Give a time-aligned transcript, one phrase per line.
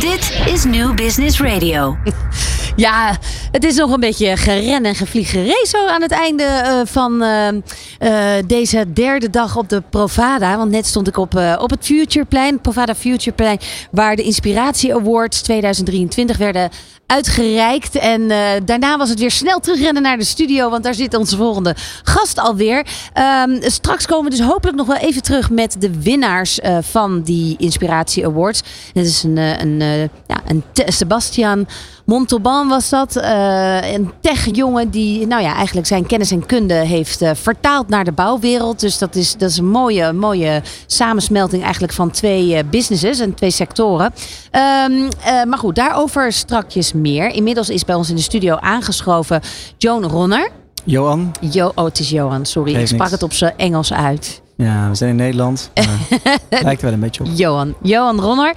[0.00, 1.96] Dit is New Business Radio.
[2.76, 3.18] Ja,
[3.52, 7.48] het is nog een beetje geren en gevliegeree zo aan het einde eh, van eh,
[7.48, 10.56] eh, deze derde dag op de Provada.
[10.56, 13.58] Want net stond ik op, op het Futureplein, Provada Futureplein,
[13.90, 16.70] waar de Inspiratie Awards 2023 werden
[17.06, 17.96] uitgereikt.
[17.96, 18.28] En
[18.64, 22.38] daarna was het weer snel terugrennen naar de studio, want daar zit onze volgende gast
[22.38, 22.86] alweer.
[23.12, 27.54] Ehm, straks komen we dus hopelijk nog wel even terug met de winnaars van die
[27.58, 28.62] Inspiratie Awards.
[28.92, 29.78] Dat is een, een,
[30.26, 31.66] ja, een Sebastian
[32.10, 33.16] Montauban was dat.
[33.16, 38.04] eh, een tech-jongen die nou ja, eigenlijk zijn kennis en kunde heeft eh, vertaald naar
[38.04, 38.80] de bouwwereld.
[38.80, 43.34] Dus dat is, dat is een mooie, mooie samensmelting eigenlijk van twee eh, businesses en
[43.34, 44.12] twee sectoren.
[44.50, 44.92] Ehm,
[45.24, 47.28] eh, maar goed, daarover strakjes meer.
[47.28, 49.40] Inmiddels is bij ons in de studio aangeschoven
[49.78, 50.50] Joan Ronner.
[50.84, 52.74] Johan, Jo oh, het is Johan, sorry.
[52.74, 53.10] Ik sprak niks.
[53.10, 54.42] het op zijn Engels uit.
[54.56, 55.70] ja, we zijn in Nederland.
[56.50, 57.30] lijkt er wel een beetje op.
[57.34, 57.74] Johan.
[57.82, 58.54] Johan Ronner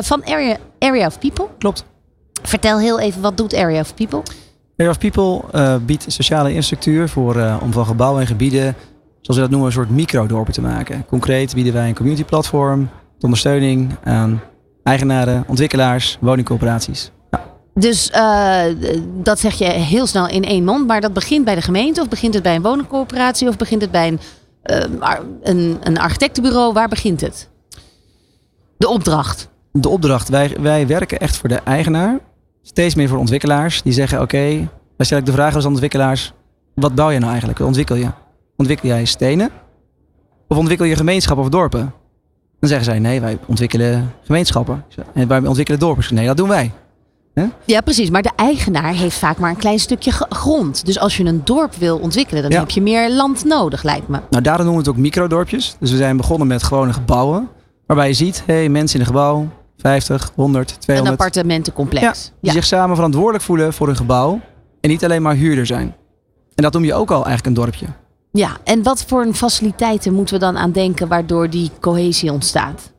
[0.00, 1.46] van Area, Area of People.
[1.58, 1.84] Klopt.
[2.52, 4.22] Vertel heel even, wat doet Area of People?
[4.76, 8.74] Area of People eh, biedt sociale infrastructuur voor, eh, om van gebouwen en gebieden,
[9.20, 11.06] zoals we dat noemen, een soort microdorpen te maken.
[11.06, 14.40] Concreet bieden wij een community platform, de ondersteuning aan
[14.82, 17.10] eigenaren, ontwikkelaars, woningcoöperaties.
[17.74, 18.64] Dus eh,
[19.22, 20.86] dat zeg je heel snel in één mond.
[20.86, 23.90] Maar dat begint bij de gemeente of begint het bij een woningcoöperatie of begint het
[23.90, 24.20] bij een,
[25.42, 26.72] een, een architectenbureau?
[26.72, 27.48] Waar begint het?
[28.76, 29.48] De opdracht.
[29.70, 32.20] De opdracht, wij, wij werken echt voor de eigenaar,
[32.62, 33.82] steeds meer voor ontwikkelaars.
[33.82, 36.32] Die zeggen, oké, wij stellen de vraag als ontwikkelaars,
[36.74, 37.58] wat bouw je nou eigenlijk?
[37.58, 38.08] Wat ontwikkel je?
[38.56, 39.50] Ontwikkel jij stenen?
[40.48, 41.92] Of ontwikkel je gemeenschappen of dorpen?
[42.60, 44.84] Dan zeggen zij, nee, wij ontwikkelen gemeenschappen.
[44.96, 46.04] Ik En wij ontwikkelen dorpen.
[46.04, 46.72] Ik Nee, dat doen wij.
[47.64, 48.10] Ja, precies.
[48.10, 50.86] Maar de eigenaar heeft vaak maar een klein stukje grond.
[50.86, 52.58] Dus als je een dorp wil ontwikkelen, dan Ja.
[52.58, 54.18] heb je meer land nodig, lijkt me.
[54.30, 55.76] Nou, daarom noemen we het ook microdorpjes.
[55.78, 57.48] Dus we zijn begonnen met gewone gebouwen.
[57.86, 59.48] Waarbij je ziet, hey, mensen in een gebouw,
[59.82, 61.18] 50, 100, Een 200.
[61.20, 62.32] appartementencomplex.
[62.40, 64.40] Die zich samen verantwoordelijk voelen voor een gebouw.
[64.80, 65.94] En niet alleen maar huurder zijn.
[66.54, 67.86] En dat noem je ook al eigenlijk een dorpje.
[68.30, 72.92] Ja, en wat voor een faciliteiten moeten we dan aan denken waardoor die cohesie ontstaat?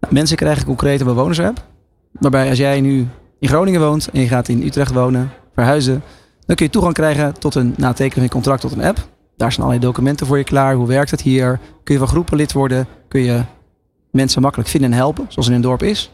[0.00, 1.64] Nou, Mensen krijgen een bewonersapp.
[2.12, 3.08] Waarbij als jij nu
[3.38, 6.02] in Groningen woont en je gaat in Utrecht wonen, verhuizen.
[6.46, 9.08] Dan kun je toegang krijgen tot een, na van je contract tot een app.
[9.36, 10.74] Daar staan allerlei documenten voor je klaar.
[10.74, 11.60] Hoe werkt het hier?
[11.84, 12.86] Kun je van groepen lid worden?
[13.08, 13.42] Kun je
[14.14, 16.10] mensen makkelijk vinden en helpen, zoals in een dorp is.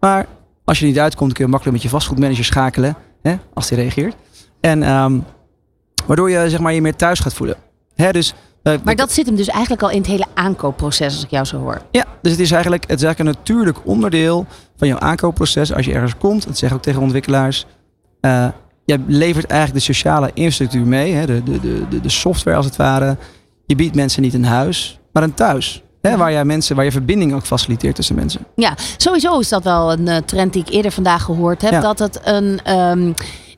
[0.00, 0.26] Maar
[0.64, 2.96] als je er niet uitkomt, kun je makkelijk met je vastgoedmanager schakelen.
[3.22, 4.14] Hè, als die reageert.
[4.60, 5.18] En ehm,
[6.06, 7.56] waardoor je zeg maar, je meer thuis gaat voelen.
[7.94, 11.24] Hè, dus, eh, Maar dat zit hem dus eigenlijk al in het hele aankoopproces, als
[11.24, 11.80] ik jou zo hoor.
[11.90, 14.46] ja, dus het is eigenlijk, het is eigenlijk een natuurlijk onderdeel
[14.76, 15.72] van jouw aankoopproces.
[15.74, 17.66] Als je ergens komt, dat zeg ik ook tegen ontwikkelaars.
[18.20, 18.48] eh
[18.84, 22.76] je levert eigenlijk de sociale infrastructuur mee, hè, de, de, de- de software als het
[22.76, 23.16] ware.
[23.66, 25.82] Je biedt mensen niet een huis, maar een thuis.
[26.00, 28.46] Hè, waar, je mensen, waar je verbinding ook faciliteert tussen mensen.
[28.54, 31.70] Ja, sowieso is dat wel een eh, trend die ik eerder vandaag gehoord heb.
[31.70, 31.80] Ja.
[31.80, 33.12] Dat het een ehm,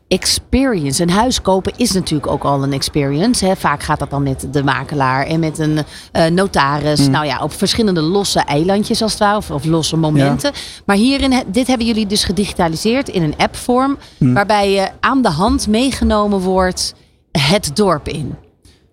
[0.08, 3.47] experience, een huis kopen is natuurlijk ook al een experience.
[3.47, 3.56] Hè.
[3.56, 5.78] Vaak gaat dat dan met de makelaar en met een
[6.12, 7.00] eh, notaris.
[7.00, 7.10] Mm.
[7.10, 10.52] Nou ja, op verschillende losse eilandjes als het ware, of, of losse momenten.
[10.86, 13.98] Maar hierin, dit hebben jullie dus gedigitaliseerd in een appvorm.
[14.19, 14.34] Mm.
[14.34, 16.94] Waarbij je aan de hand meegenomen wordt
[17.32, 18.34] het dorp in.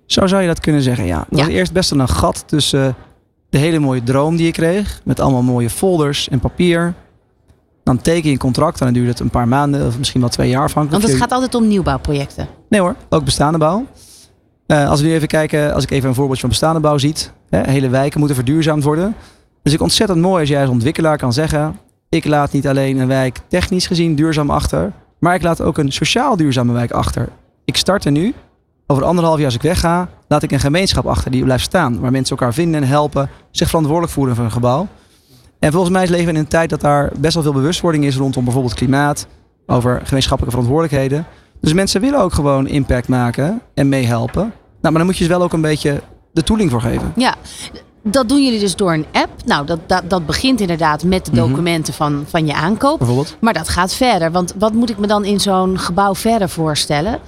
[0.05, 1.25] Zo zou je dat kunnen zeggen, ja.
[1.29, 1.45] Dat Ja.
[1.45, 2.93] was eerst best wel een gat tussen eh,
[3.49, 5.01] de hele mooie droom die je kreeg.
[5.03, 6.93] Met allemaal mooie folders en papier.
[7.83, 10.29] Dan teken je een contract en dan duurt het een paar maanden of misschien wel
[10.29, 11.01] twee jaar afhankelijk.
[11.01, 12.47] Want het gaat altijd om nieuwbouwprojecten.
[12.69, 13.85] Nee hoor, ook bestaande bouw.
[14.65, 17.31] Eh, als we nu even kijken, als ik even een voorbeeldje van bestaande bouw ziet.
[17.49, 19.15] Hè, hele wijken moeten verduurzaamd worden.
[19.63, 21.79] Dus ik ontzettend mooi als jij als ontwikkelaar kan zeggen.
[22.09, 24.91] Ik laat niet alleen een wijk technisch gezien duurzaam achter.
[25.19, 27.29] Maar ik laat ook een sociaal duurzame wijk achter.
[27.65, 28.33] Ik start er nu.
[28.91, 31.99] Over anderhalf jaar als ik wegga, laat ik een gemeenschap achter die blijft staan.
[31.99, 33.29] Waar mensen elkaar vinden en helpen.
[33.51, 34.87] Zich verantwoordelijk voelen voor een gebouw.
[35.59, 38.15] En volgens mij leven we in een tijd dat daar best wel veel bewustwording is
[38.17, 39.27] rondom bijvoorbeeld klimaat.
[39.67, 41.25] Over gemeenschappelijke verantwoordelijkheden.
[41.61, 44.41] Dus mensen willen ook gewoon impact maken en meehelpen.
[44.41, 46.01] Nou, maar dan moet je ze wel ook een beetje
[46.31, 47.13] de tooling voor geven.
[47.15, 47.35] Ja,
[48.03, 49.29] dat doen jullie dus door een app.
[49.45, 51.47] Nou, dat, dat, dat begint inderdaad met de Mhm.
[51.49, 52.97] documenten van, van je aankoop.
[52.97, 53.37] Bijvoorbeeld.
[53.41, 54.31] Maar dat gaat verder.
[54.31, 57.19] Want wat moet ik me dan in zo'n gebouw verder voorstellen?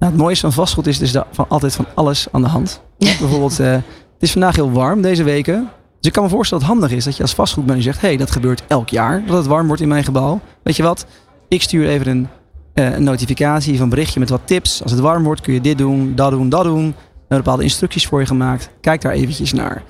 [0.00, 2.80] Nou, het mooiste van vastgoed is dus van altijd van alles aan de hand.
[2.98, 3.82] Bijvoorbeeld, eh, het
[4.18, 5.68] is vandaag heel warm deze weken.
[5.98, 8.00] Dus ik kan me voorstellen dat het handig is dat je als vastgoedmanager zegt...
[8.00, 10.40] hé, hey, dat gebeurt elk jaar, dat het warm wordt in mijn gebouw.
[10.62, 11.06] Weet je wat,
[11.48, 12.28] ik stuur even een,
[12.74, 14.82] eh, een notificatie een berichtje met wat tips.
[14.82, 16.94] Als het warm wordt kun je dit doen, dat doen, dat doen.
[17.28, 18.70] Er bepaalde instructies voor je gemaakt.
[18.80, 19.82] Kijk daar eventjes naar.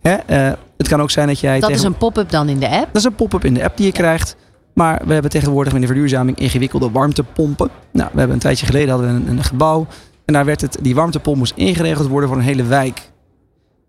[0.00, 1.52] Hè, eh, het kan ook zijn dat jij...
[1.52, 2.86] Dat tegen- is een pop-up dan in de app.
[2.86, 4.36] Dat is een pop-up in de app die je krijgt.
[4.80, 7.70] Maar we hebben tegenwoordig met de verduurzaming ingewikkelde warmtepompen.
[7.92, 9.86] Nou, we hebben een tijdje geleden hadden we een, gebouw.
[10.24, 13.10] En daar werd het, die warmtepomp moest ingeregeld worden voor een hele wijk.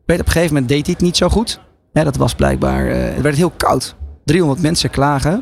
[0.05, 1.59] Weet, op een gegeven moment deed hij het niet zo goed.
[1.93, 3.95] Dat was blijkbaar, eh, het werd heel koud.
[4.25, 5.31] 300 mensen klagen.
[5.31, 5.41] Er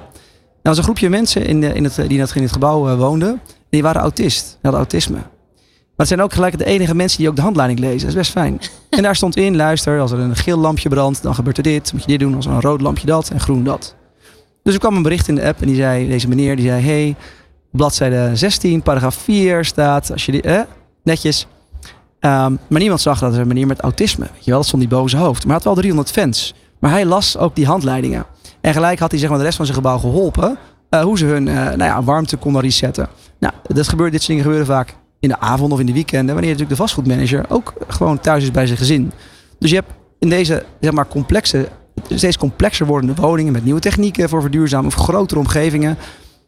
[0.62, 3.42] was een groepje mensen in, de, in het, die in het, in gebouw eh, woonden.
[3.70, 4.46] Die waren autist.
[4.46, 5.16] Die hadden autisme.
[5.16, 5.28] Maar
[5.96, 8.00] het zijn ook gelijk de enige mensen die ook de handleiding lezen.
[8.00, 8.60] Dat is best fijn.
[8.90, 11.94] En daar stond in, luister, als er een geel lampje brandt, dan gebeurt er dit.
[11.94, 13.98] Moet je dit doen, als een rood lampje dat en groen dat.
[14.64, 16.82] Dus er kwam een bericht in de app en die zei, deze meneer, die zei,
[16.82, 17.16] hey,
[17.72, 20.62] bladzijde 16, paragraaf 4 staat, als je die, eh,
[21.04, 21.48] netjes.
[22.20, 24.82] Ehm, maar niemand zag dat er een meneer met autisme, weet je wel, dat stond
[24.82, 25.46] die boze hoofd.
[25.46, 26.54] Maar hij had wel 300 fans.
[26.80, 28.26] Maar hij las ook die handleidingen.
[28.62, 30.58] En gelijk had hij zeg maar, de rest van zijn gebouw geholpen.
[30.90, 33.08] eh, hoe ze hun eh, nou ja, warmte konden resetten.
[33.40, 36.34] Nou, dat gebeurt, dit soort dingen gebeuren vaak in de avond of in de weekenden.
[36.36, 39.12] Wanneer natuurlijk de vastgoedmanager ook gewoon thuis is bij zijn gezin.
[39.60, 41.68] Dus je hebt in deze zeg maar, complexe,
[42.10, 45.98] steeds complexer wordende woningen met nieuwe technieken voor verduurzamen of grotere omgevingen.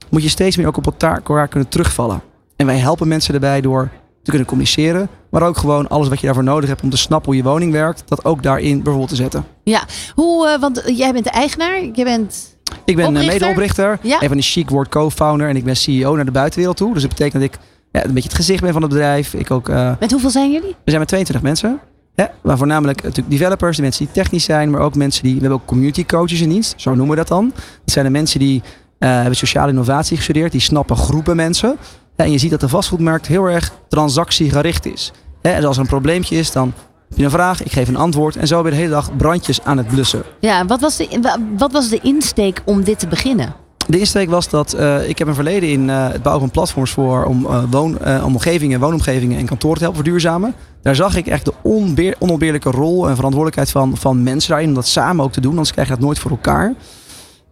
[0.09, 2.21] Moet je steeds meer ook op elkaar kunnen terugvallen.
[2.55, 3.89] En wij helpen mensen erbij door
[4.23, 5.09] te kunnen communiceren.
[5.29, 7.71] Maar ook gewoon alles wat je daarvoor nodig hebt om te snappen hoe je woning
[7.71, 8.03] werkt.
[8.07, 9.45] Dat ook daarin bijvoorbeeld te zetten.
[9.63, 9.83] Ja,
[10.15, 11.83] hoe, eh, want jij bent de eigenaar.
[11.93, 12.55] Je bent
[12.85, 13.33] Ik ben eh, Oprichter?
[13.39, 13.99] medeoprichter.
[14.01, 14.21] Ja.
[14.21, 15.49] Een van de chic word co-founder.
[15.49, 16.93] En ik ben CEO naar de buitenwereld toe.
[16.93, 17.59] Dus dat betekent dat ik
[17.91, 19.33] ja, een beetje het gezicht ben van het bedrijf.
[19.33, 20.69] Ik ook, eh, Met hoeveel zijn jullie?
[20.69, 21.79] we zijn met 22 mensen.
[22.21, 25.33] Ja, maar voornamelijk natuurlijk developers, de mensen die technisch zijn, maar ook mensen die.
[25.33, 27.51] We hebben ook community coaches in dienst, zo noemen we dat dan.
[27.55, 28.61] Dat zijn de mensen die
[28.97, 31.77] eh, hebben sociale innovatie gestudeerd, die snappen groepen mensen.
[32.15, 35.11] En je ziet dat de vastgoedmarkt heel erg transactiegericht is.
[35.41, 36.73] Hè, en als er een probleempje is, dan
[37.09, 39.63] heb je een vraag, ik geef een antwoord en zo je de hele dag brandjes
[39.63, 40.23] aan het blussen.
[40.39, 43.53] Ja, wat was de, wa- wat was de insteek om dit te beginnen?
[43.91, 46.91] De insteek was dat eh, ik heb een verleden in eh, het bouwen van platforms
[46.91, 50.53] voor om, eh, woon, om omgevingen, woonomgevingen en kantoren te helpen verduurzamen.
[50.81, 54.75] Daar zag ik echt de onbeer, onontbeerlijke rol en verantwoordelijkheid van, van mensen daarin om
[54.75, 56.73] dat samen ook te doen, anders krijg je dat nooit voor elkaar.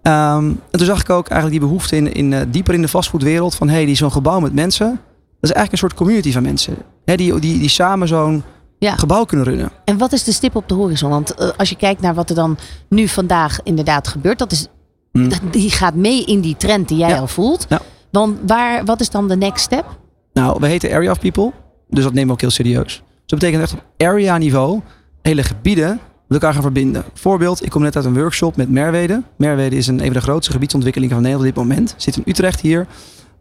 [0.01, 3.55] Ehm, en toen zag ik ook eigenlijk die behoefte in, in, dieper in de vastgoedwereld
[3.55, 4.87] van hey, die zo'n gebouw met mensen,
[5.39, 6.75] dat is eigenlijk een soort community van mensen.
[7.05, 8.43] Hè, die, die, die samen zo'n
[8.77, 8.95] Ja.
[8.95, 9.71] gebouw kunnen runnen.
[9.85, 11.09] En wat is de stip op de horizon?
[11.09, 12.57] Want als je kijkt naar wat er dan
[12.89, 14.67] nu vandaag inderdaad gebeurt, dat is,
[15.11, 15.29] Mm.
[15.29, 17.17] dat- die gaat mee in die trend die jij Ja.
[17.19, 17.65] al voelt.
[17.69, 17.79] Ja.
[18.11, 19.85] Want waar, wat is dan de next step?
[20.33, 21.51] Nou, we heten Area of People.
[21.89, 22.85] Dus dat nemen we ook heel serieus.
[22.95, 24.79] Dus dat betekent echt op area niveau
[25.21, 25.87] hele gebieden
[26.27, 27.03] met elkaar gaan verbinden.
[27.13, 29.21] Voorbeeld, ik kom net uit een workshop met Merwede.
[29.37, 31.93] Merwede is een, een van de grootste gebiedsontwikkelingen van Nederland op dit moment.
[31.97, 32.87] Zit in Utrecht hier.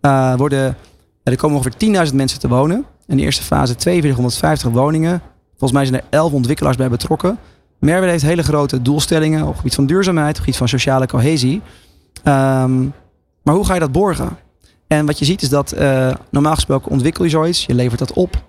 [0.00, 0.76] Eh, worden,
[1.22, 1.76] er komen ongeveer
[2.10, 2.84] 10.000 mensen te wonen.
[3.06, 5.20] In de eerste fase 4250 woningen.
[5.50, 7.38] Volgens mij zijn er 11 ontwikkelaars bij betrokken.
[7.78, 11.06] Merwede heeft hele grote doelstellingen op het gebied van duurzaamheid, op het gebied van sociale
[11.06, 11.62] cohesie.
[12.22, 12.82] Ehm,
[13.42, 14.36] maar hoe ga je dat borgen?
[14.86, 18.12] En wat je ziet is dat eh, normaal gesproken ontwikkel je zoiets, je levert dat
[18.12, 18.42] op.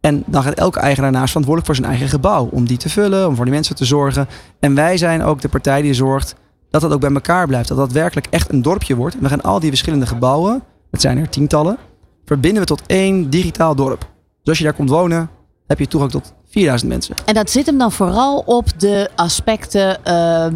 [0.00, 2.48] En dan gaat elke eigenaar naast verantwoordelijk voor zijn eigen gebouw.
[2.50, 4.28] Om die te vullen, om voor die mensen te zorgen.
[4.60, 6.34] En wij zijn ook de partij die zorgt
[6.70, 7.68] dat dat ook bij elkaar blijft.
[7.68, 9.14] Dat dat werkelijk echt een dorpje wordt.
[9.14, 11.76] En we gaan al die verschillende gebouwen, het zijn er tientallen,
[12.24, 14.00] verbinden we tot één digitaal dorp.
[14.38, 15.30] Dus als je daar komt wonen,
[15.66, 17.14] heb je toegang tot 4000 mensen.
[17.24, 20.46] En dat zit hem dan vooral op de aspecten eh,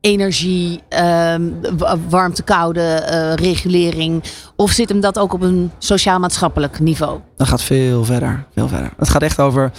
[0.00, 1.34] energie, eh,
[1.76, 4.22] wa- warmte, koude, eh, regulering.
[4.56, 7.18] Of zit hem dat ook op een sociaal-maatschappelijk niveau?
[7.36, 8.44] Dat gaat veel verder.
[8.54, 8.90] Veel verder.
[8.98, 9.70] Het gaat echt over.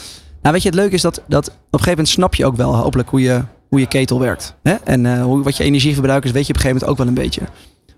[0.42, 2.56] Nou, weet je, het leuke is dat, dat op een gegeven moment snap je ook
[2.56, 4.56] wel hopelijk hoe je, hoe je ketel werkt.
[4.64, 4.74] Hè?
[4.84, 7.08] En eh, hoe, wat je energieverbruik is, weet je op een gegeven moment ook wel
[7.08, 7.42] een beetje.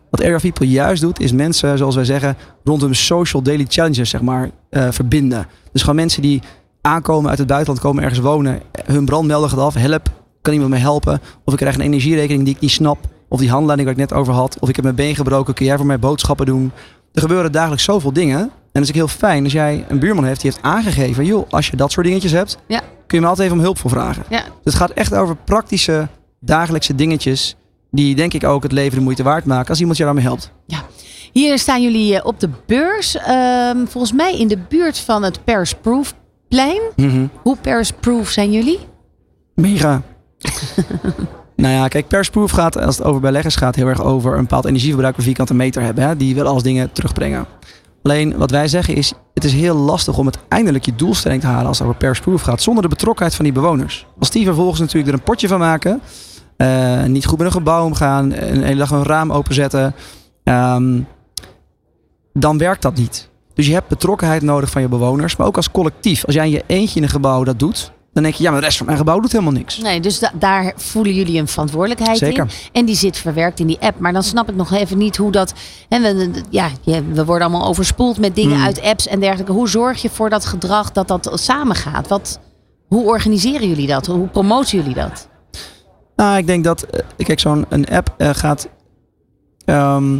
[0.09, 4.09] Wat Area of People juist doet, is mensen, zoals wij zeggen, rondom social daily challenges,
[4.09, 5.47] zeg maar, verbinden.
[5.71, 6.41] Dus gewoon mensen die
[6.87, 10.09] aankomen uit het buitenland, komen ergens wonen, hun brandmelder gaat af, help,
[10.41, 11.21] kan iemand me helpen?
[11.43, 12.97] Of ik krijg een energierekening die ik niet snap,
[13.29, 15.65] of die handleiding waar ik net over had, of ik heb mijn been gebroken, kun
[15.65, 16.71] jij voor mij boodschappen doen?
[17.13, 18.39] Er gebeuren dagelijks zoveel dingen.
[18.39, 21.45] En dat is ook heel fijn als jij een buurman hebt die heeft aangegeven, joh,
[21.49, 22.79] als je dat soort dingetjes hebt, Ja.
[22.79, 24.23] kun je me altijd even om hulp voor vragen.
[24.29, 24.41] Ja.
[24.43, 26.07] Dus het gaat echt over praktische,
[26.39, 27.55] dagelijkse dingetjes.
[27.91, 30.51] Die denk ik ook het leven de moeite waard maken als iemand je daarmee helpt.
[31.31, 33.15] Hier staan jullie eh, op de beurs.
[33.17, 35.45] Ehm, volgens mij in de buurt van het
[36.49, 36.81] Plein.
[37.41, 38.79] Hoe Paris Proof zijn jullie?
[39.55, 40.01] Mega.
[41.55, 44.65] nou ja, kijk, persproof gaat, als het over beleggers gaat, heel erg over een bepaald
[44.65, 46.07] energieverbruik per vierkante meter hebben.
[46.07, 47.45] Hè, die wel als dingen terugbrengen.
[48.03, 51.67] Alleen wat wij zeggen is, het is heel lastig om uiteindelijk je doelstelling te halen
[51.67, 54.07] als het over persproof gaat, zonder de betrokkenheid van die bewoners.
[54.19, 56.01] Als die vervolgens natuurlijk er een potje van maken,
[56.57, 59.95] eh, niet goed met een gebouw omgaan, een hele dag een raam openzetten,
[60.43, 61.01] ehm,
[62.33, 63.29] dan werkt dat niet.
[63.57, 66.25] Dus je hebt betrokkenheid nodig van je bewoners, maar ook als collectief.
[66.25, 68.59] Als jij in je eentje in een gebouw dat doet, dan denk je, ja, maar
[68.59, 69.77] de rest van mijn gebouw doet helemaal niks.
[69.77, 72.43] Nee, dus da- daar voelen jullie een verantwoordelijkheid Zeker.
[72.43, 72.49] in.
[72.71, 73.99] En die zit verwerkt in die app.
[73.99, 75.53] Maar dan snap ik nog even niet hoe dat.
[75.89, 76.69] Hè, we, ja,
[77.11, 78.65] we worden allemaal overspoeld met dingen Hmm.
[78.65, 79.51] uit apps en dergelijke.
[79.51, 82.07] Hoe zorg je voor dat gedrag dat dat samengaat?
[82.07, 82.39] Wat,
[82.87, 84.05] hoe organiseren jullie dat?
[84.05, 85.27] Hoe promoten jullie dat?
[86.15, 88.67] Nou, ik denk dat, eh, kijk, zo'n een app eh, gaat.
[89.65, 90.17] ehm,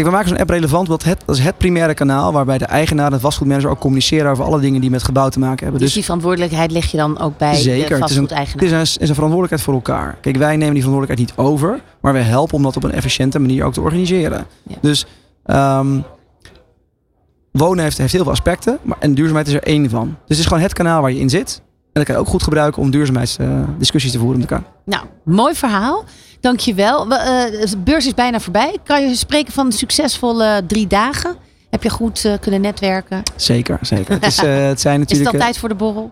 [0.00, 2.64] kijk, we maken zo'n app relevant, want het, dat is het primaire kanaal waarbij de
[2.64, 5.80] eigenaar en de vastgoedmanager ook communiceren over alle dingen die met gebouw te maken hebben.
[5.80, 8.64] Dus, die verantwoordelijkheid leg je dan ook bij Zeker, de het is, een, vastgoedeigenaar?
[8.64, 10.18] het is, een, is een verantwoordelijkheid voor elkaar.
[10.20, 13.38] Kijk, wij nemen die verantwoordelijkheid niet over, maar wij helpen om dat op een efficiënte
[13.38, 14.46] manier ook te organiseren.
[14.62, 14.76] Ja.
[14.80, 15.06] Dus
[15.44, 16.00] ehm,
[17.52, 20.06] wonen heeft, heeft heel veel aspecten, maar, en duurzaamheid is er één van.
[20.06, 21.62] Dus het is gewoon het kanaal waar je in zit.
[21.98, 24.66] En dat kan je ook goed gebruiken om duurzaamheidsdiscussies te voeren met elkaar.
[24.84, 26.04] Nou, mooi verhaal.
[26.40, 27.08] Dankjewel.
[27.08, 28.76] We, eh, de beurs is bijna voorbij.
[28.84, 31.36] Kan je spreken van succesvolle drie dagen?
[31.70, 33.22] Heb je goed eh, kunnen netwerken?
[33.36, 34.14] Zeker, zeker.
[34.14, 35.26] Het, is, eh, het zijn Is het natuurlijk...
[35.26, 36.10] al eh, tijd voor de borrel?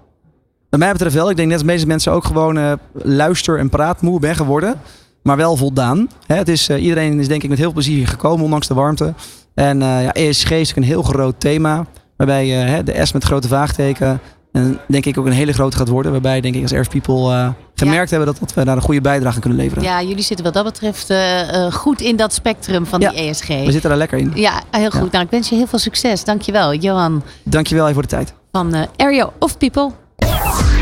[0.70, 1.30] Wat mij betreft wel.
[1.30, 4.80] Ik denk net als de meeste mensen ook gewoon eh, luister- en praatmoe ben geworden.
[5.22, 6.08] Maar wel voldaan.
[6.26, 8.66] Hè, het is, eh, iedereen is denk ik met heel veel plezier hier gekomen, ondanks
[8.66, 9.14] de warmte.
[9.54, 11.86] En eh, ja, ESG is een heel groot thema.
[12.16, 14.20] Waarbij eh, de S met grote vaagteken.
[14.56, 16.12] En denk ik ook een hele grote gaat worden.
[16.12, 19.00] Waarbij denk ik als Erf People eh, gemerkt hebben dat, dat we daar een goede
[19.00, 19.82] bijdrage kunnen leveren.
[19.82, 23.18] Ja, jullie zitten wat dat betreft eh, eh, goed in dat spectrum van Ja, die
[23.20, 23.46] ESG.
[23.48, 24.32] We zitten daar lekker in.
[24.34, 25.12] Ja, heel goed.
[25.12, 26.24] Nou, ik wens je heel veel succes.
[26.24, 28.34] Dankjewel, Johan Dankjewel voor de tijd.
[28.52, 29.90] van eh, Area of People.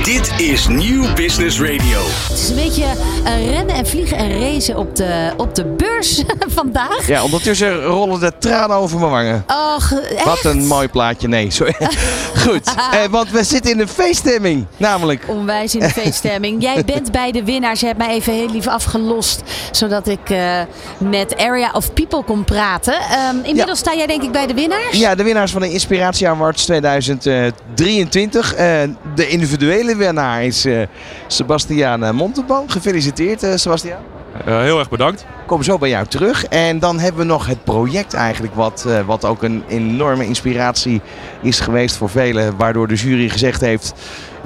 [0.05, 2.01] Dit is Nieuw Business Radio.
[2.29, 2.85] Het is een beetje
[3.25, 7.07] eh, rennen en vliegen en racen op de, op de beurs vandaag.
[7.07, 9.45] Ja, ondertussen rollen de tranen over mijn wangen.
[9.77, 10.25] Och, echt?
[10.25, 11.29] Wat een mooi plaatje.
[11.29, 11.75] Nee, sorry.
[12.47, 14.67] Goed, eh, want we zitten in de feeststemming.
[14.77, 16.63] Namelijk, Onwijs in de feeststemming.
[16.63, 17.81] Jij bent bij de winnaars.
[17.81, 19.43] Je hebt mij even heel lief afgelost.
[19.71, 20.61] Zodat ik eh,
[20.99, 22.95] met Area of People kon praten.
[22.95, 24.99] Ehm, inmiddels sta jij denk ik bij de winnaars.
[24.99, 28.55] ja, de winnaars van de Inspiratie Awards 2023.
[28.55, 28.83] Eh,
[29.15, 30.83] de individuele winnaar is eh
[31.27, 32.69] Sebastiaan Monteboom.
[32.69, 34.03] Gefeliciteerd, eh Sebastiaan.
[34.45, 35.21] Eh, heel erg bedankt.
[35.21, 36.45] Ik kom zo bij jou terug.
[36.45, 41.01] En dan hebben we nog het project eigenlijk, wat, eh, wat ook een enorme inspiratie
[41.43, 42.57] is geweest voor velen.
[42.57, 43.93] Waardoor de jury gezegd heeft,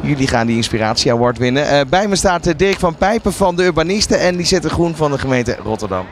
[0.01, 1.69] jullie gaan die Inspiratie Award winnen.
[1.69, 5.11] Eh, bij me staat eh, Dirk van Pijpen van de Urbanisten en Lisette Groen van
[5.11, 6.07] de gemeente Rotterdam.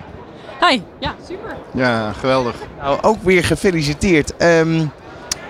[0.60, 1.56] Hi, ja, super.
[1.75, 2.54] Ja, geweldig.
[2.80, 4.36] Nou, ook weer gefeliciteerd.
[4.36, 4.84] Ehm,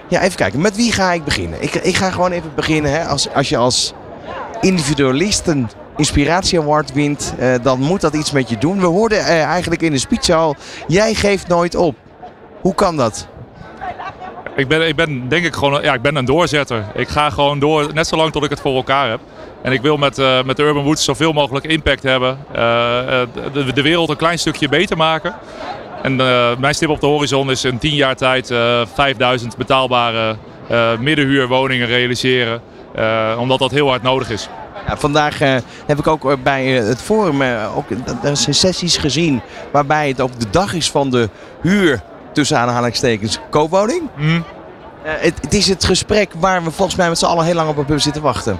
[0.09, 0.61] ja, even kijken.
[0.61, 1.63] Met wie ga ik beginnen?
[1.63, 2.91] Ik, ik ga gewoon even beginnen.
[2.91, 3.05] Hè.
[3.05, 3.93] Als, als je als
[4.61, 8.81] individualist een Inspiratie Award wint, eh, dan moet dat iets met je doen.
[8.81, 11.97] We hoorden eh, eigenlijk in de speech al, jij geeft nooit op.
[12.61, 13.29] Hoe kan dat?
[14.57, 16.85] Ik ben, ik ben denk ik gewoon ja, ik ben een doorzetter.
[16.95, 19.21] Ik ga gewoon door, net zolang tot ik het voor elkaar heb.
[19.63, 22.39] En ik wil met, eh, met Urban Woods zoveel mogelijk impact hebben.
[23.75, 25.35] De wereld een klein stukje beter maken.
[26.03, 30.37] En eh, mijn stip op de horizon is in 10 jaar tijd eh 5000 betaalbare
[30.69, 32.61] eh, middenhuurwoningen realiseren.
[32.95, 34.49] Eh, omdat dat heel hard nodig is.
[34.87, 38.97] Ja, vandaag eh, heb ik ook eh, bij eh, het forum eh, ook, uh, sessies
[38.97, 39.41] gezien
[39.73, 41.29] waarbij het ook de dag is van de
[41.61, 42.01] huur,
[42.33, 44.03] tussen aanhalingstekens, koopwoning.
[44.17, 44.41] Hm.
[45.03, 47.69] Eh, het, het is het gesprek waar we volgens mij met z'n allen heel lang
[47.69, 48.59] op hebben zitten wachten.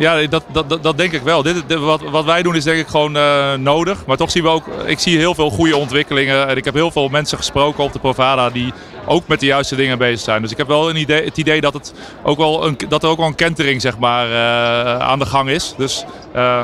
[0.00, 1.42] Ja, dat, dat, dat, denk ik wel.
[1.42, 4.06] Dit, dit- wat, wat wij doen is denk ik gewoon eh, nodig.
[4.06, 6.48] Maar toch zien we ook, ik zie heel veel goede ontwikkelingen.
[6.48, 8.72] En ik heb heel veel mensen gesproken op de Provada die
[9.06, 10.42] ook met de juiste dingen bezig zijn.
[10.42, 13.08] Dus ik heb wel een idee, het idee dat, het ook wel een, dat er
[13.08, 15.74] ook wel een kentering zeg maar, eh, aan de gang is.
[15.76, 16.60] Dus eh,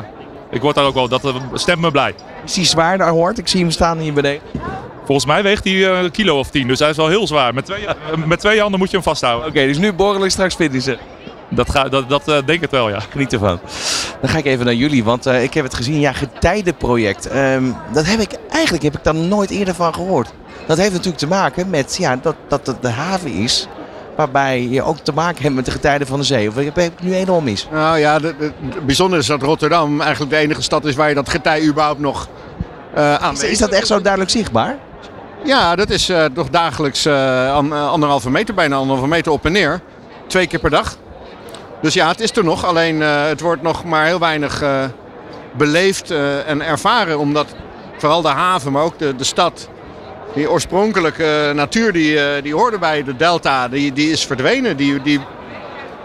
[0.51, 2.13] ik word daar ook wel, dat stemt me blij.
[2.45, 3.37] Is die zwaar daar hoort?
[3.37, 4.41] Ik zie hem staan hier beneden.
[5.05, 7.53] Volgens mij weegt hij een kilo of tien, dus hij is wel heel zwaar.
[7.53, 7.85] Met twee,
[8.25, 9.47] met twee handen moet je hem vasthouden.
[9.49, 10.97] Oké, dus nu borrelen straks finishen.
[11.49, 12.99] Dat, ga, dat, dat eh, denk ik wel, ja.
[13.09, 13.59] Geniet ervan.
[14.21, 15.99] Dan ga ik even naar jullie, want eh, ik heb het gezien.
[15.99, 17.27] Ja, getijdenproject.
[17.27, 17.63] Ehm,
[17.93, 20.29] dat heb ik, eigenlijk heb ik daar nooit eerder van gehoord.
[20.65, 23.67] Dat heeft natuurlijk te maken met ja, dat, dat het de haven is.
[24.15, 26.47] Waarbij je ook te maken hebt met de getijden van de zee.
[26.49, 27.67] Of heb ik nu helemaal mis?
[27.71, 31.29] Nou ja, het bijzondere is dat Rotterdam eigenlijk de enige stad is waar je dat
[31.29, 32.27] getij überhaupt nog
[32.93, 34.75] eh aan Is, is dat echt zo duidelijk zichtbaar?
[35.43, 39.81] Ja, dat is eh, toch dagelijks an- anderhalve meter, bijna anderhalve meter op en neer.
[40.27, 40.97] Twee keer per dag.
[41.81, 42.65] Dus ja, het is er nog.
[42.65, 44.83] Alleen eh, het wordt nog maar heel weinig eh,
[45.57, 47.19] beleefd eh, en ervaren.
[47.19, 47.47] Omdat
[47.97, 49.69] vooral de haven, maar ook de, de stad,
[50.33, 54.77] die oorspronkelijke natuur die, die hoorde bij de delta, die, die is verdwenen.
[54.77, 55.19] Die, die...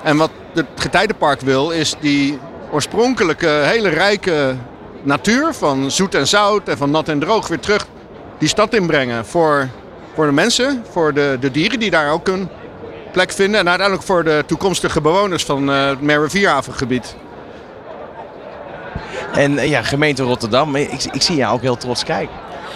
[0.03, 2.39] En wat het getijdenpark wil, is die
[2.71, 4.57] oorspronkelijke hele rijke
[5.03, 7.87] natuur van zoet en zout en van nat en droog weer terug
[8.39, 9.27] die stad inbrengen.
[9.27, 9.69] Voor,
[10.15, 12.49] voor de mensen, voor de, de dieren die daar ook een
[13.13, 13.61] plek vinden.
[13.61, 17.17] En uiteindelijk voor de toekomstige bewoners van eh, het Merwevierhavengebied.
[19.33, 22.35] En eh, ja, gemeente Rotterdam, ik, ik zie jou ook heel trots kijken.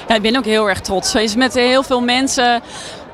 [0.08, 1.14] Ja, ik ben ook heel erg trots.
[1.14, 2.62] Er is met heel veel mensen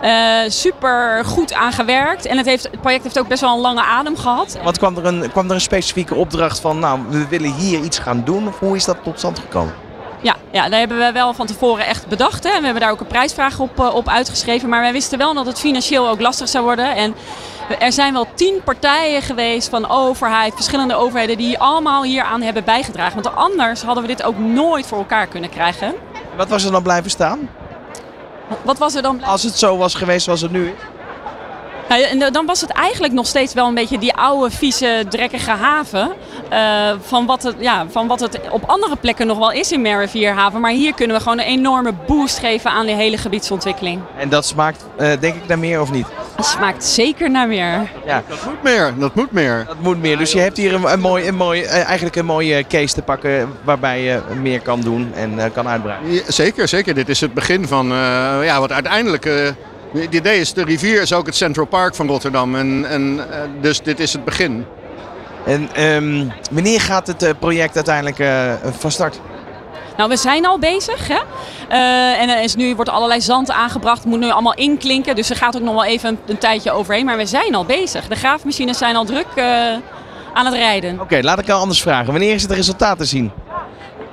[0.00, 2.26] eh, super goed aan gewerkt.
[2.26, 4.58] En het, heeft, het project heeft ook best wel een lange adem gehad.
[4.62, 7.98] Want kwam er, een, kwam er een specifieke opdracht van, nou, we willen hier iets
[7.98, 8.48] gaan doen?
[8.48, 9.74] Of hoe is dat tot stand gekomen?
[10.22, 12.44] Ja, ja, daar hebben we wel van tevoren echt bedacht.
[12.44, 12.58] Hè.
[12.58, 14.68] We hebben daar ook een prijsvraag op, eh, op uitgeschreven.
[14.68, 16.94] Maar wij wisten wel dat het financieel ook lastig zou worden.
[16.96, 17.14] En
[17.78, 23.22] er zijn wel tien partijen geweest van overheid, verschillende overheden, die allemaal hieraan hebben bijgedragen.
[23.22, 25.94] Want anders hadden we dit ook nooit voor elkaar kunnen krijgen.
[26.36, 27.48] Wat was er dan blijven staan?
[28.62, 29.24] Wat was er dan?
[29.24, 30.72] Als het zo was geweest zoals het nu is.
[31.92, 35.50] Nou, en dan was het eigenlijk nog steeds wel een beetje die oude, vieze, drekkige
[35.50, 36.12] haven.
[36.48, 39.82] eh, van, wat het, ja, van wat het op andere plekken nog wel is in
[39.82, 40.60] Merrivierhaven.
[40.60, 44.00] Maar hier kunnen we gewoon een enorme boost geven aan die hele gebiedsontwikkeling.
[44.18, 46.06] En dat smaakt eh, denk ik naar meer of niet?
[46.36, 47.90] Het smaakt zeker naar meer.
[48.06, 49.64] Ja, Dat moet meer, dat moet meer.
[49.66, 50.18] dat moet meer.
[50.18, 53.02] Dus je hebt hier een, een mooi, een mooi, eh, eigenlijk een mooie case te
[53.02, 56.12] pakken waarbij je meer kan doen en eh, kan uitbreiden.
[56.12, 56.94] Ja, zeker, zeker.
[56.94, 59.54] Dit is het begin van eh, ja, wat uiteindelijk.
[60.00, 62.54] Het idee is, de rivier is ook het Central Park van Rotterdam.
[62.54, 64.66] En, en, eh, dus dit is het begin.
[65.46, 69.20] En ehm, wanneer gaat het eh, project uiteindelijk eh, van start?
[69.96, 71.08] Nou, we zijn al bezig.
[71.08, 71.18] Hè?
[71.68, 73.98] Eh, en er is nu wordt allerlei zand aangebracht.
[73.98, 75.16] Het moet nu allemaal inklinken.
[75.16, 77.04] Dus er gaat ook nog wel even een, een tijdje overheen.
[77.04, 78.08] Maar we zijn al bezig.
[78.08, 79.44] De graafmachines zijn al druk eh,
[80.34, 81.00] aan het rijden.
[81.00, 82.06] Oké, laat ik jou anders vragen.
[82.12, 83.30] Wanneer is het resultaat te zien?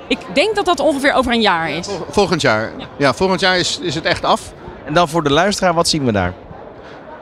[0.08, 1.86] Ik denk dat dat ongeveer over een jaar is.
[1.86, 2.70] Vol- Volgend jaar.
[2.98, 4.52] Ja, volgend jaar is, is het echt af.
[4.90, 6.34] En dan voor de luisteraar, wat zien we daar?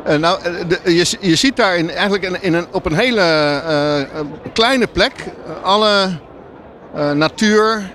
[0.05, 4.21] Eh, nou, eh, je, je ziet daar in, eigenlijk in, een, op een hele eh,
[4.53, 5.13] kleine plek
[5.63, 6.19] alle
[7.15, 7.91] natuur,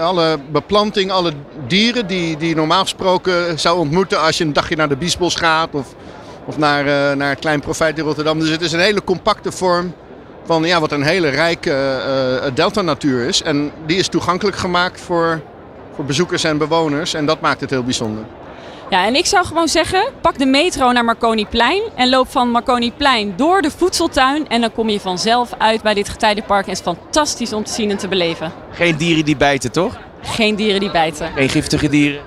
[0.00, 1.32] alle beplanting, alle
[1.66, 5.34] dieren die, die je normaal gesproken zou ontmoeten als je een dagje naar de Biesbos
[5.34, 5.94] gaat of,
[6.46, 8.38] of naar, naar het Klein Profijt in Rotterdam.
[8.38, 9.94] Dus het is een hele compacte vorm
[10.44, 12.00] van ja, wat een hele rijke
[12.54, 13.42] delta-natuur is.
[13.42, 15.40] En die is toegankelijk gemaakt voor,
[15.94, 18.24] voor bezoekers en bewoners en dat maakt het heel bijzonder.
[18.90, 23.32] Ja, en ik zou gewoon zeggen, pak de metro naar Marconiplein en loop van Marconiplein
[23.36, 24.48] door de voedseltuin.
[24.48, 26.64] En dan kom je vanzelf uit bij dit getijdenpark.
[26.66, 28.52] En het is fantastisch om te zien en te beleven.
[28.72, 29.98] Geen dieren die bijten, toch?
[30.22, 31.30] Geen dieren die bijten.
[31.34, 32.20] Geen giftige dieren.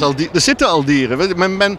[0.00, 1.18] al er zitten al dieren.
[1.18, 1.78] Weet je, Men, men-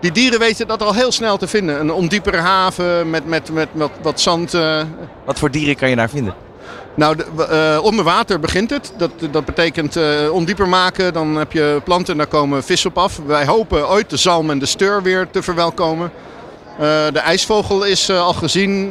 [0.00, 1.80] die dieren weten dat al heel snel te vinden.
[1.80, 4.54] Een ondiepere haven met, met, met, met wat zand.
[4.54, 4.82] eh.
[5.24, 6.34] Wat voor dieren kan je daar vinden?
[7.00, 8.92] Nou, de, eh, onder water begint het.
[8.96, 11.12] Dat, dat betekent eh, ondieper maken.
[11.12, 13.20] Dan heb je planten en daar komen vissen op af.
[13.26, 16.12] Wij hopen ooit de zalm en de steur weer te verwelkomen.
[16.78, 18.88] Eh, de ijsvogel is al gezien.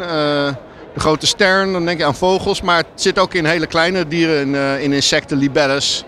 [0.93, 2.61] De grote stern, dan denk je aan vogels.
[2.61, 4.39] Maar het zit ook in hele kleine dieren.
[4.39, 6.03] In, in insecten, libelles.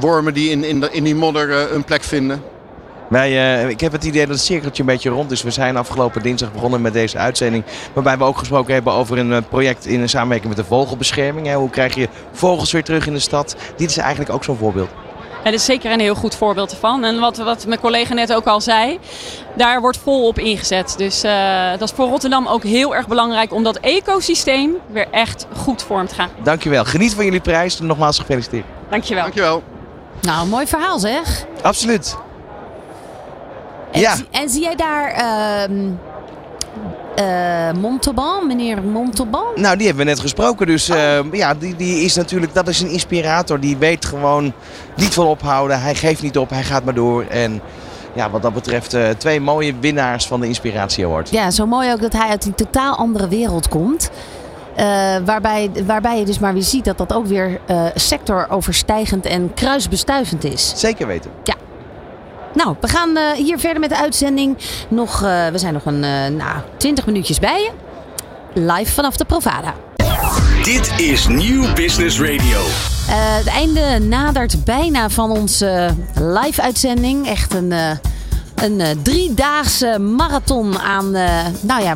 [0.00, 2.42] wormen die in, in, die modder een plek vinden.
[3.08, 5.42] Wij, eh, ik heb het idee dat het cirkeltje een beetje rond is.
[5.42, 7.64] We zijn afgelopen dinsdag begonnen met deze uitzending.
[7.92, 11.46] Waarbij we ook gesproken hebben over een eh, project in samenwerking met de vogelbescherming.
[11.46, 11.54] Hè.
[11.54, 13.56] Hoe krijg je vogels weer terug in de stad?
[13.76, 14.88] Dit is eigenlijk ook zo'n voorbeeld.
[15.42, 17.04] Het is zeker een heel goed voorbeeld ervan.
[17.04, 18.98] En wat, wat mijn collega net ook al zei,
[19.56, 20.94] daar wordt vol op ingezet.
[20.96, 25.46] Dus eh, dat is voor Rotterdam ook heel erg belangrijk om dat ecosysteem weer echt
[25.56, 26.28] goed vorm te gaan.
[26.42, 26.84] Dankjewel.
[26.84, 27.80] Geniet van jullie prijs.
[27.80, 28.64] Nogmaals gefeliciteerd.
[28.90, 29.22] Dankjewel.
[29.22, 29.62] Dankjewel.
[30.20, 31.44] Nou, mooi verhaal zeg.
[31.62, 32.16] Absoluut.
[33.92, 34.14] En, Ja.
[34.16, 35.90] zie- en zie jij daar ehm
[37.80, 39.44] Montauban, meneer Montauban?
[39.54, 40.66] Nou, die hebben we net gesproken.
[40.66, 43.60] Dus eh, ja, die, die is natuurlijk, dat is een inspirator.
[43.60, 44.52] Die weet gewoon
[44.96, 45.80] niet van ophouden.
[45.82, 47.24] Hij geeft niet op, hij gaat maar door.
[47.24, 47.60] En
[48.12, 51.30] ja, wat dat betreft eh, twee mooie winnaars van de Inspiratie Award.
[51.30, 54.10] Ja, zo mooi ook dat hij uit een totaal andere wereld komt.
[54.74, 54.86] Eh,
[55.24, 60.44] waarbij, waarbij je dus maar weer ziet dat dat ook weer eh, sectoroverstijgend en kruisbestuivend
[60.44, 60.72] is.
[60.76, 61.30] Zeker weten.
[62.56, 64.56] Nou, we gaan eh, hier verder met de uitzending.
[64.88, 67.70] Nog, eh, we zijn nog een eh nou, 20 minuutjes bij je.
[68.60, 69.74] Live vanaf de Provada.
[70.62, 72.60] Dit is Nieuw Business Radio.
[73.10, 77.28] Het einde nadert bijna van onze live-uitzending.
[77.28, 77.74] Echt een,
[78.54, 81.10] een driedaagse marathon aan,
[81.60, 81.94] nou ja,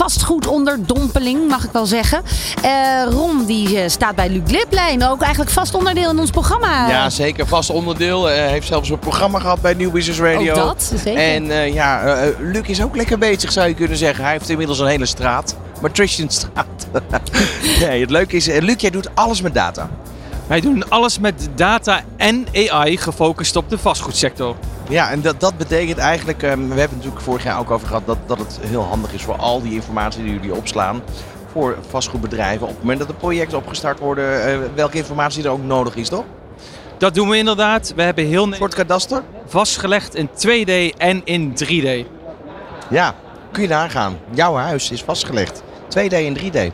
[0.00, 2.22] vastgoed onderdompeling, mag ik wel zeggen.
[2.62, 2.70] Eh,
[3.08, 6.88] Ron, die eh, staat bij Luc Liplijn, ook eigenlijk vast onderdeel in ons programma.
[6.88, 7.46] Ja, zeker.
[7.46, 8.30] Vast onderdeel.
[8.30, 10.52] Eh heeft zelfs een programma gehad bij New Business Radio.
[10.52, 11.20] Ook dat, zeker.
[11.20, 14.24] En eh, ja, Luc is ook lekker bezig, zou je kunnen zeggen.
[14.24, 15.56] Hij heeft inmiddels een hele straat.
[15.80, 16.86] Matricianstraat.
[17.80, 19.90] nee, het leuke is, Luc, jij doet alles met data.
[20.46, 24.56] Wij doen alles met data en AI gefocust op de vastgoedsector.
[24.90, 27.86] Ja, en dat, dat betekent eigenlijk, ehm, we hebben het natuurlijk vorig jaar ook over
[27.86, 31.02] gehad, dat, dat het heel handig is voor al die informatie die jullie opslaan.
[31.52, 35.62] Voor vastgoedbedrijven, op het moment dat de projecten opgestart worden, eh, welke informatie er ook
[35.64, 36.24] nodig is, toch?
[36.98, 37.92] Dat doen we inderdaad.
[37.96, 39.22] We hebben heel Voor het kadaster?
[39.46, 42.06] vastgelegd in 2D en in 3D.
[42.90, 43.14] Ja,
[43.52, 44.18] kun je daar gaan.
[44.30, 45.62] Jouw huis is vastgelegd.
[45.88, 46.72] 2D en 3D.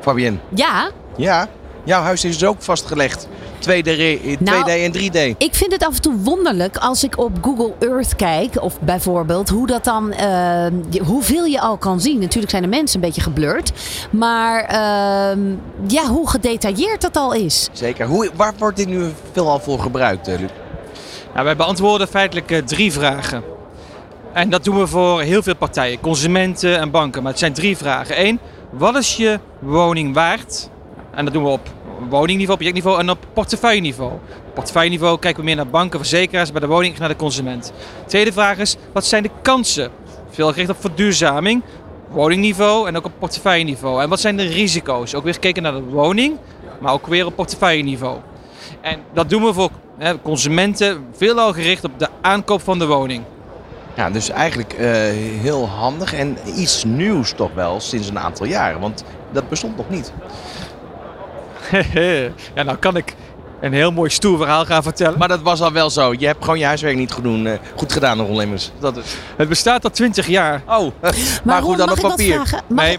[0.00, 0.38] Fabienne.
[0.48, 1.48] Ja, Ja,
[1.84, 3.28] jouw huis is dus ook vastgelegd.
[3.62, 5.36] 2D, re- 2D Nou, en 3D.
[5.38, 9.48] ik vind het af en toe wonderlijk als ik op Google Earth kijk, of bijvoorbeeld,
[9.48, 10.66] hoe dat dan, eh,
[11.06, 12.18] hoeveel je al kan zien.
[12.18, 13.72] Natuurlijk zijn de mensen een beetje geblurred,
[14.10, 15.40] maar ehm,
[15.86, 17.68] ja, hoe gedetailleerd dat al is.
[17.72, 18.06] Zeker.
[18.06, 20.50] Hoe, waar wordt dit nu veelal voor gebruikt, eh, Luc?
[21.32, 23.42] Nou, wij beantwoorden feitelijk eh, drie vragen.
[24.32, 27.22] En dat doen we voor heel veel partijen, consumenten en banken.
[27.22, 28.26] Maar het zijn drie vragen.
[28.26, 28.38] Eén,
[28.70, 30.68] wat is je woning waard?
[31.14, 31.68] En dat doen we op
[32.08, 34.12] woningniveau, projectniveau en op portefeuilleniveau.
[34.12, 37.72] Op portefeuilleniveau kijken we meer naar banken, verzekeraars, bij de woning naar de consument.
[38.06, 39.90] Tweede vraag is, wat zijn de kansen?
[40.30, 41.62] Veel gericht op verduurzaming,
[42.08, 44.02] woningniveau en ook op portefeuilleniveau.
[44.02, 45.14] En wat zijn de risico's?
[45.14, 46.36] Ook weer gekeken naar de woning,
[46.80, 48.18] maar ook weer op portefeuilleniveau.
[48.80, 53.22] En dat doen we voor hè, consumenten veelal gericht op de aankoop van de woning.
[53.94, 54.90] Ja, dus eigenlijk eh,
[55.40, 58.80] heel handig en iets nieuws toch wel sinds een aantal jaren.
[58.80, 60.12] Want dat bestond nog niet.
[62.54, 63.14] ja, nou kan ik
[63.62, 65.18] een heel mooi stoer verhaal gaan vertellen.
[65.18, 66.14] Maar dat was al wel zo.
[66.18, 68.70] Je hebt gewoon je huiswerk niet goed, doen, eh, goed gedaan, Ron Lemmers.
[68.78, 69.04] Dat is...
[69.36, 70.62] Het bestaat al 20 jaar.
[70.66, 70.92] Oh,
[71.44, 72.62] maar, goed dan mag op papier.
[72.68, 72.98] Nee,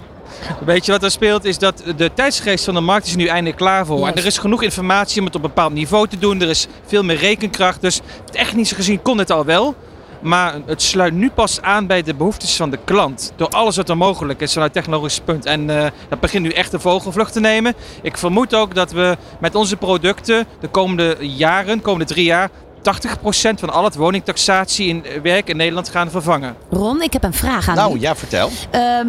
[0.65, 1.45] weet je wat er speelt?
[1.45, 3.99] Is dat de tijdsgeest van de markt is nu eindelijk klaar voor.
[3.99, 4.08] Yes.
[4.08, 6.41] En er is genoeg informatie om het op een bepaald niveau te doen.
[6.41, 7.82] Er is veel meer rekenkracht.
[7.82, 9.76] Dus technisch gezien kon het al wel.
[10.23, 13.33] Maar het sluit nu pas aan bij de behoeftes van de klant.
[13.36, 15.45] Door alles wat er mogelijk is vanuit technologisch punt.
[15.45, 17.73] En eh, dat begint nu echt de vogelvlucht te nemen.
[18.01, 22.49] Ik vermoed ook dat we met onze producten de komende jaren, de komende drie jaar,
[22.84, 26.56] 80% van al het woningtaxatie in werk in Nederland gaan vervangen.
[26.69, 28.00] Ron, ik heb een vraag aan Nou u.
[28.00, 28.50] ja, vertel.
[28.69, 29.08] Ehm,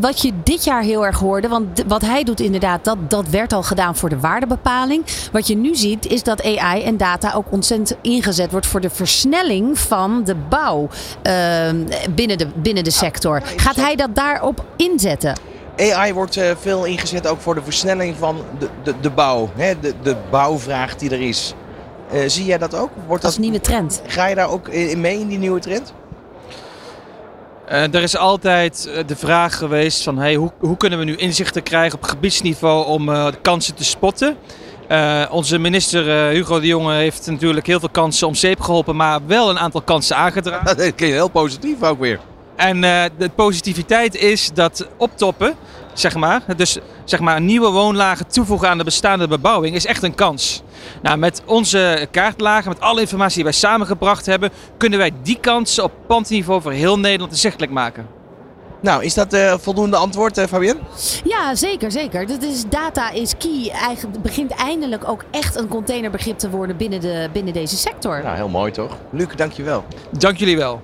[0.00, 3.52] wat je dit jaar heel erg hoorde, want wat hij doet inderdaad, dat, dat werd
[3.52, 5.04] al gedaan voor de waardebepaling.
[5.32, 8.90] Wat je nu ziet is dat AI en data ook ontzettend ingezet wordt voor de
[8.90, 10.88] versnelling van de bouw
[11.22, 11.76] ehm,
[12.14, 13.42] binnen, de, binnen de sector.
[13.56, 15.34] Gaat hij dat daarop inzetten?
[15.76, 19.50] AI wordt eh, veel ingezet ook voor de versnelling van de, de, de bouw.
[19.54, 19.80] Hè?
[19.80, 21.54] De, de bouwvraag die er is.
[22.12, 22.90] Eh, zie jij dat ook?
[23.06, 24.02] Wordt Dat is dat, een nieuwe trend.
[24.06, 25.92] ga je daar ook in mee in die nieuwe trend?
[27.66, 31.16] Eh, er is altijd eh, de vraag geweest van hey, hoe, hoe kunnen we nu
[31.16, 34.36] inzichten krijgen op gebiedsniveau om eh, de kansen te spotten.
[34.90, 38.96] Eh, onze minister eh, Hugo de Jonge heeft natuurlijk heel veel kansen om zeep geholpen,
[38.96, 40.64] maar wel een aantal kansen aangedragen.
[40.76, 42.20] Dat klinkt heel positief ook weer.
[42.56, 45.54] En eh, de positiviteit is dat optoppen,
[45.92, 50.14] zeg maar, dus zeg maar nieuwe woonlagen toevoegen aan de bestaande bebouwing, is echt een
[50.14, 50.62] kans.
[51.02, 55.84] Nou, met onze kaartlagen, met alle informatie die wij samengebracht hebben, kunnen wij die kansen
[55.84, 58.06] op pandniveau voor heel Nederland inzichtelijk maken.
[58.82, 60.80] Nou, is dat eh, voldoende antwoord, eh, Fabienne?
[61.24, 62.26] Ja, zeker, zeker.
[62.26, 63.70] Dat is, data is key.
[63.70, 68.22] Eigenlijk begint eindelijk ook echt een containerbegrip te worden binnen, de, binnen deze sector.
[68.22, 68.96] Nou, heel mooi toch?
[69.10, 69.84] Luc, dankjewel.
[70.10, 70.82] Dank jullie wel.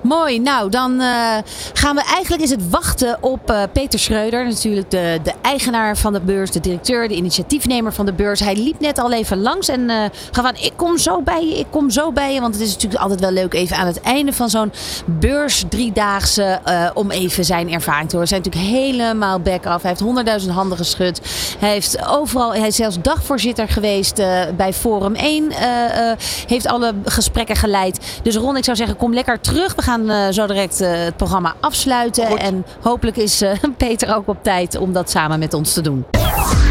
[0.00, 1.36] Mooi, nou dan eh,
[1.72, 6.12] gaan we eigenlijk is het wachten op eh, Peter Schreuder, natuurlijk de, de eigenaar van
[6.12, 8.40] de beurs, de directeur, de initiatiefnemer van de beurs.
[8.40, 11.58] Hij liep net al even langs en eh gaf aan, ik kom zo bij je,
[11.58, 12.40] ik kom zo bij je.
[12.40, 14.72] Want het is natuurlijk altijd wel leuk even aan het einde van zo'n
[15.04, 18.30] beurs driedaagse eh, om even zijn ervaring te horen.
[18.30, 19.80] Hij is natuurlijk helemaal back af.
[19.80, 21.20] Hij heeft honderdduizend handen geschud.
[21.58, 24.16] Hij heeft overal, hij is zelfs dagvoorzitter geweest
[24.56, 25.50] bij Forum 1.
[25.50, 28.20] eh, eh, heeft alle gesprekken geleid.
[28.22, 29.74] Dus Ron, ik zou zeggen, kom lekker terug.
[29.74, 32.38] We gaan eh, zo direct eh, het programma afsluiten.
[32.38, 36.04] En hopelijk is eh, Peter ook op tijd om dat samen met ons te doen.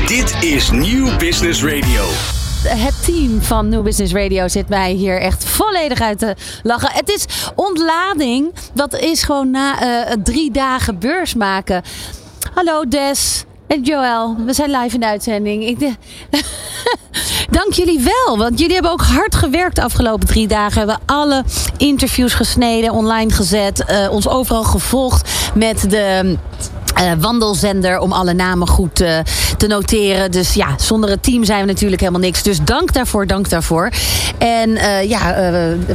[0.06, 2.04] Dit is Nieuw Business Radio.
[2.68, 6.90] Het team van New Business Radio zit mij hier echt volledig uit te lachen.
[6.92, 7.26] Het is
[7.56, 8.54] ontlading.
[8.74, 11.82] Dat is gewoon na eh, drie dagen beurs maken.
[12.54, 14.36] Hallo Des en Joël.
[14.46, 15.66] We zijn live in de uitzending.
[15.66, 15.80] Ik
[17.50, 20.72] Dank jullie wel, want jullie hebben ook hard gewerkt de afgelopen drie dagen.
[20.72, 21.44] We hebben alle
[21.78, 26.38] interviews gesneden, online gezet, eh, ons overal gevolgd met de
[26.98, 29.18] eh, wandelzender om alle namen goed eh,
[29.58, 30.32] te noteren.
[30.32, 32.44] Dus ja, zonder het team zijn we natuurlijk helemaal niks.
[32.44, 33.90] Dus dank daarvoor, dank daarvoor.
[34.38, 35.36] En eh, ja,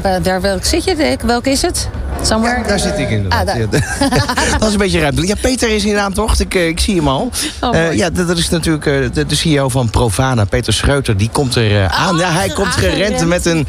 [0.03, 0.97] waar, waar- welk zit je?
[0.97, 1.21] Dick?
[1.21, 1.89] Welk is het?
[2.23, 2.63] Somewhere?
[2.67, 3.49] Daar zit ik inderdaad.
[3.49, 3.57] Ah.
[3.57, 3.67] Ja,
[4.59, 5.27] dat is een beetje ruimte.
[5.27, 6.39] Ja, Peter is hier aan toch?
[6.39, 7.31] Ik, ik zie hem al.
[7.61, 11.17] Oh, ja, dat, dat is natuurlijk de, de CEO van Profana, Peter Schreuter.
[11.17, 12.17] Die komt er aan.
[12.17, 13.67] Ja, hij komt gerend met een,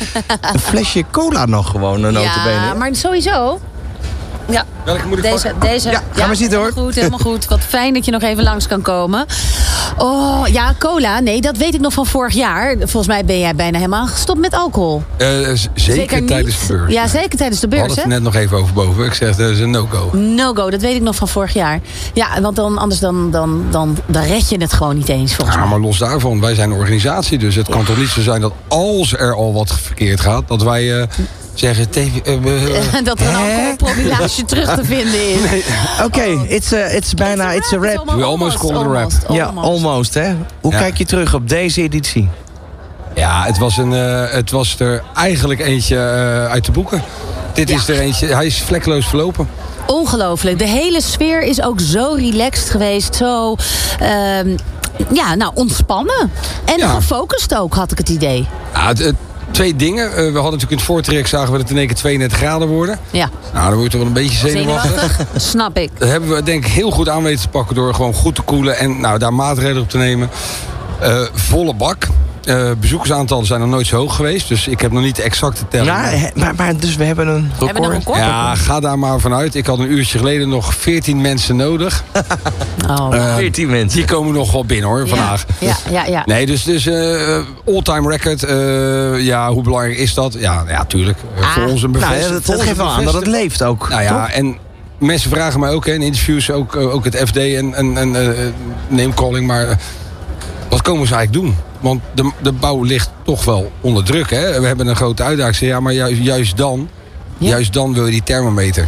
[0.53, 2.75] een flesje cola nog gewoon, een Ja, notabene.
[2.77, 3.59] maar sowieso.
[4.49, 5.89] Ja, Welke moet ik deze, deze.
[5.89, 6.67] Ja, ga maar zitten, hoor.
[6.67, 7.45] helemaal Goed, helemaal goed.
[7.47, 9.25] Wat fijn dat je nog even langs kan komen.
[9.97, 11.19] Oh, ja, cola.
[11.19, 12.75] Nee, dat weet ik nog van vorig jaar.
[12.77, 15.03] Volgens mij ben jij bijna helemaal gestopt met alcohol.
[15.17, 15.27] Eh,
[15.73, 16.27] zeker, niet.
[16.27, 16.93] tijdens de beurs.
[16.93, 18.13] Ja, zeker tijdens de We beurs, hadden hè?
[18.13, 19.05] het net nog even over boven.
[19.05, 20.17] Ik zeg, dat is een no-go.
[20.17, 21.79] No-go, dat weet ik nog van vorig jaar.
[22.13, 25.55] Ja, want dan, anders dan, dan, dan, dan red je het gewoon niet eens, volgens
[25.55, 25.69] Ja, mij.
[25.71, 27.37] maar los daarvan, wij zijn een organisatie.
[27.37, 30.47] Dus het kan toch niet zo zijn dat als er al wat verkeerd gaat...
[30.47, 31.07] dat wij eh,
[31.53, 31.89] zeggen...
[31.89, 35.63] "Tevi- eh, we- dat er een alcoholpromillage terug te vinden is.
[36.03, 38.11] Oké, it's, eh, it's bijna, it's a wrap.
[38.15, 39.11] We almost call it a wrap.
[39.29, 40.35] Ja, almost hè.
[40.61, 40.77] Hoe Ja.
[40.77, 42.29] kijk je terug op deze editie?
[43.15, 47.03] ja, het was, een, eh, het was er eigenlijk eentje eh, uit de boeken.
[47.53, 49.49] Dit is er eentje, hij is vlekkeloos verlopen.
[49.87, 50.59] Ongelooflijk.
[50.59, 53.15] De hele sfeer is ook zo relaxed geweest.
[53.15, 53.55] Zo,
[53.99, 54.57] ehm,
[55.13, 56.31] ja, nou, ontspannen.
[56.65, 56.89] En Ja.
[56.93, 58.47] gefocust ook, had ik het idee.
[58.73, 59.15] Ja, het, het-
[59.51, 60.09] twee dingen.
[60.09, 62.37] Eh, we hadden natuurlijk in het voortrek zagen we dat het in één keer 32
[62.37, 62.99] graden worden.
[63.11, 64.91] Ja, Nou, dan word je toch wel een beetje zenuwachtig.
[64.91, 65.27] zenuwachtig.
[65.41, 65.89] Snap ik.
[65.97, 68.41] Dat hebben we denk ik heel goed aan weten te pakken door gewoon goed te
[68.41, 70.29] koelen en nou, daar maatregelen op te nemen.
[70.99, 72.07] Eh, volle bak.
[72.43, 75.67] Eh, bezoekersaantallen zijn nog nooit zo hoog geweest, dus ik heb nog niet de exacte
[75.67, 75.89] telling.
[75.89, 77.93] Ja, hè, maar, maar dus we hebben een hebben een record.
[77.93, 78.17] record.
[78.17, 79.55] Ja, ga daar maar vanuit.
[79.55, 82.03] Ik had een uurtje geleden nog 14 mensen nodig.
[82.89, 83.15] Oh.
[83.15, 83.97] Eh, 14 mensen.
[83.97, 85.45] die komen nog wel binnen hoor, vandaag.
[85.59, 86.21] Ja, ja, ja.
[86.25, 88.43] Nee, dus, dus eh, all-time record.
[88.43, 90.33] eh, ja, hoe belangrijk is dat?
[90.39, 91.17] Ja, ja tuurlijk.
[91.35, 91.53] Eh, Ah.
[91.53, 92.27] voor ons een Nou, bevestiging.
[92.27, 93.89] ja, dat, dat geeft wel aan dat het leeft ook.
[93.89, 94.35] Nou ja, toch?
[94.35, 94.57] en
[94.97, 98.15] mensen vragen mij ook hè, in interviews, ook, eh, ook het FD en, en, en
[98.97, 99.75] eh, calling, maar eh,
[100.69, 101.55] wat komen ze eigenlijk doen?
[101.83, 104.29] Want de, de bouw ligt toch wel onder druk.
[104.29, 104.59] Hè?
[104.61, 105.71] We hebben een grote uitdaging.
[105.71, 106.89] Ja, maar juist, juist dan,
[107.37, 107.47] Ja.
[107.49, 108.87] juist dan wil je die thermometer.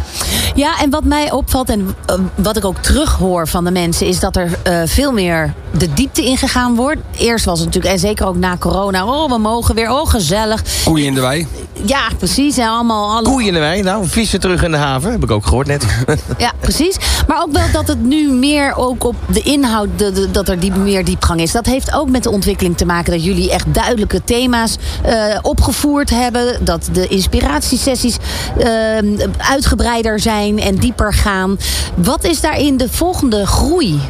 [0.56, 4.06] Ja, en wat mij opvalt en eh, wat ik ook terughoor van de mensen...
[4.06, 7.00] is dat er eh, veel meer de diepte ingegaan wordt.
[7.18, 9.06] Eerst was het natuurlijk, en zeker ook na corona...
[9.06, 10.62] oh, we mogen weer, oh, gezellig.
[10.84, 11.46] Koeien in de wei.
[11.84, 12.58] Ja, precies.
[12.58, 15.30] En allemaal, alle, Koeien in de wei, nou, vissen terug in de haven, heb ik
[15.30, 15.84] ook gehoord net.
[16.38, 16.96] Ja, precies.
[17.26, 20.60] Maar ook wel dat het nu meer ook op de inhoud, de, de- dat er
[20.60, 21.52] diep, meer diepgang is.
[21.52, 26.10] Dat heeft ook met de ontwikkeling te maken dat jullie echt duidelijke thema's eh, opgevoerd
[26.10, 26.64] hebben.
[26.64, 28.16] Dat de inspiratiesessies
[28.58, 28.66] eh,
[29.38, 31.58] uitgebreider zijn en dieper gaan.
[31.94, 34.00] Wat is daarin de volgende groei?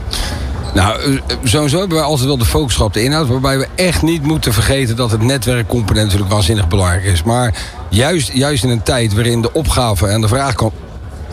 [0.76, 3.28] Nou, eh, sowieso hebben wij altijd wel de focus op de inhoud.
[3.28, 7.22] Waarbij we echt niet moeten vergeten dat het netwerkcomponent natuurlijk waanzinnig belangrijk is.
[7.22, 7.54] Maar
[7.88, 10.72] juist, juist in een tijd waarin de opgave en de vraagkant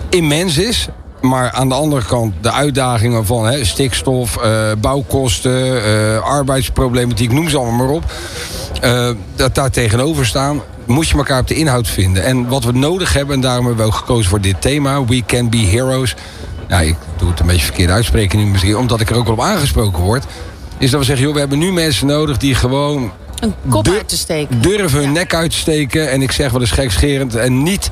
[0.09, 0.87] immens is.
[1.21, 7.57] Maar aan de andere kant de uitdagingen van stikstof, eh, bouwkosten, eh, arbeidsproblematiek, noem ze
[7.57, 8.03] allemaal maar op.
[9.35, 12.23] dat daar tegenover staan, moet je elkaar op de inhoud vinden.
[12.23, 15.23] En wat we nodig hebben, en daarom hebben we ook gekozen voor dit thema, We
[15.25, 16.15] Can Be Heroes.
[16.67, 19.33] Ja, ik doe het een beetje verkeerd uitspreken nu misschien, omdat ik er ook wel
[19.33, 20.25] op aangesproken word.
[20.77, 23.97] Is dat we zeggen, joh, we hebben nu mensen nodig die gewoon Een kop Dur-
[23.97, 24.61] uit te steken.
[24.61, 26.11] durven hun nek uit te steken.
[26.11, 27.35] En ik zeg wel eens gekscherend.
[27.35, 27.89] En niet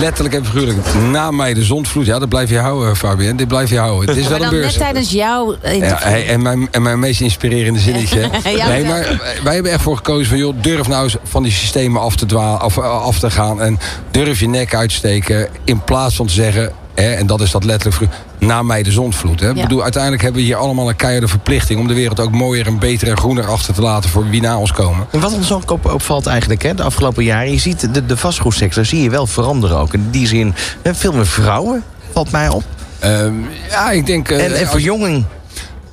[0.00, 0.94] letterlijk en figuurlijk.
[1.10, 2.06] Na mij de zondvloed.
[2.06, 3.36] Ja, dat blijf je houden, Fabian.
[3.36, 4.08] Dit blijf je houden.
[4.08, 4.64] Het is wel een beurs.
[4.64, 8.20] net tijdens jouw Ja, hey, en, mijn, en mijn meest inspirerende zinnetje.
[8.56, 10.38] Ja, nee, maar wij hebben echt voor gekozen van...
[10.38, 13.60] joh, durf nou eens van die systemen af te, dwalen, af, af te gaan.
[13.62, 13.78] En
[14.10, 15.48] durf je nek uit te steken.
[15.64, 16.72] In plaats van te zeggen...
[16.96, 18.12] Hè, en dat is dat letterlijk...
[18.38, 19.40] Na mij de zondvloed.
[19.40, 19.50] Hè.
[19.50, 19.62] Ik Ja.
[19.62, 21.80] bedoel, uiteindelijk hebben we hier allemaal een keiharde verplichting...
[21.80, 24.10] om de wereld ook mooier en beter en groener achter te laten...
[24.10, 25.06] voor wie na ons komen.
[25.10, 27.52] En wat ons ook op- opvalt eigenlijk, hè, de afgelopen jaren...
[27.52, 29.92] je ziet de, de vastgoedsector zie je wel veranderen ook.
[29.94, 30.54] In die zin,
[30.84, 31.82] veel meer vrouwen,
[32.12, 32.64] valt mij op.
[32.98, 33.34] Ehm,
[33.70, 34.30] ja, ik denk...
[34.30, 35.24] eh, En, en verjonging.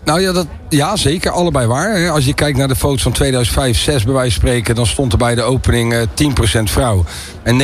[0.06, 1.32] Nou ja, dat, ja, zeker.
[1.32, 2.10] Allebei waar.
[2.10, 4.76] Als je kijkt naar de foto's van 2005, 6 bij wijze van spreken...
[4.76, 6.02] dan stond er bij de opening eh
[6.60, 7.04] 10% vrouw
[7.44, 7.62] en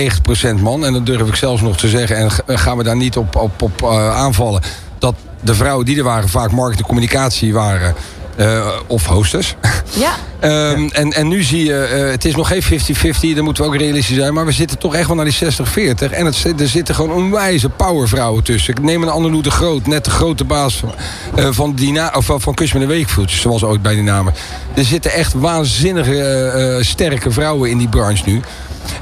[0.57, 0.85] 90% man.
[0.85, 2.17] En dan durf ik zelfs nog te zeggen...
[2.17, 4.61] en g- gaan we daar niet op, op, op eh, aanvallen...
[4.99, 7.95] dat de vrouwen die er waren vaak marketing en communicatie waren...
[8.39, 9.55] eh, of hostess.
[9.93, 13.63] Ja, Ehm, en, en nu zie je, eh, het is nog geen 50-50, daar moeten
[13.63, 14.33] we ook realistisch zijn.
[14.33, 16.11] Maar we zitten toch echt wel naar die 60-40.
[16.11, 18.73] En het, zit- er zitten gewoon onwijze powervrouwen tussen.
[18.73, 20.91] Ik neem een Annelou de Groot, net de grote baas van,
[21.35, 24.33] eh, van, Dina, of van, van Kus met een Weekvoet, zoals ooit bij die namen.
[24.73, 28.41] Er zitten echt waanzinnige, sterke vrouwen in die branche nu.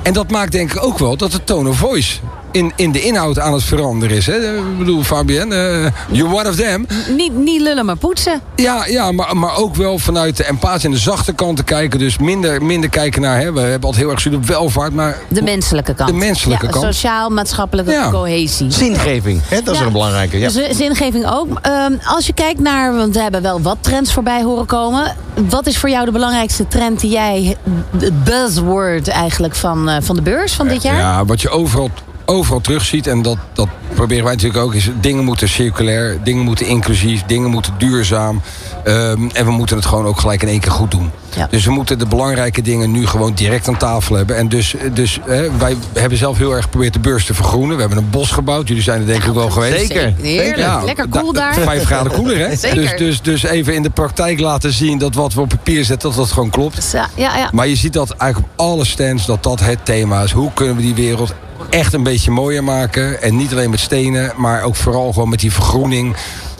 [0.01, 2.17] En dat maakt denk ik ook wel dat de tone of voice
[2.51, 4.25] in, in de inhoud aan het veranderen is.
[4.25, 4.57] Hè?
[4.57, 6.85] Ik bedoel, Fabienne, eh, you're one of them.
[7.15, 8.41] niet, niet lullen, maar poetsen.
[8.55, 11.99] Ja, ja maar, maar ook wel vanuit de empathie en de zachte kant te kijken.
[11.99, 13.39] Dus minder, minder kijken naar...
[13.39, 15.17] Hè, we hebben altijd heel erg gezien op welvaart, maar...
[15.27, 16.09] De menselijke kant.
[16.09, 16.85] De menselijke ja, kant.
[16.85, 18.09] Sociaal-maatschappelijke Ja.
[18.09, 18.71] cohesie.
[18.71, 19.85] Zingeving, hè, dat is Ja.
[19.85, 20.39] een belangrijke.
[20.39, 20.49] Ja.
[20.49, 21.47] Dus zingeving ook.
[21.61, 25.15] Ehm, als je kijkt naar, want we hebben wel wat trends voorbij horen komen.
[25.49, 27.55] Wat is voor jou de belangrijkste trend die jij,
[27.99, 30.95] het buzzword eigenlijk van, eh, van de beurs van dit jaar?
[30.97, 31.89] Ja, wat je overal,
[32.29, 34.73] overal terugziet, en dat, dat proberen wij natuurlijk ook...
[34.73, 38.41] is dingen moeten circulair, dingen moeten inclusief, dingen moeten duurzaam.
[38.83, 41.11] Ehm, en we moeten het gewoon ook gelijk in één keer goed doen.
[41.35, 41.47] Ja.
[41.49, 44.37] Dus we moeten de belangrijke dingen nu gewoon direct aan tafel hebben.
[44.37, 47.75] En dus, dus hè, wij hebben zelf heel erg geprobeerd de beurs te vergroenen.
[47.75, 48.67] We hebben een bos gebouwd.
[48.67, 49.87] Jullie zijn er denk ik wel geweest.
[49.87, 50.13] Zeker.
[50.21, 50.57] Heerlijk.
[50.57, 51.53] Ja, Lekker cool daar.
[51.53, 52.55] Vijf graden koeler, hè?
[52.67, 52.81] Zeker.
[52.81, 56.09] Dus, dus, dus even in de praktijk laten zien dat wat we op papier zetten,
[56.09, 56.91] dat dat gewoon klopt.
[56.91, 57.49] Ja, ja, ja.
[57.53, 60.31] Maar je ziet dat eigenlijk op alle stands dat dat het thema is.
[60.31, 61.33] Hoe kunnen we die wereld
[61.69, 63.21] echt een beetje mooier maken?
[63.21, 66.15] En niet alleen met stenen, maar ook vooral gewoon met die vergroening.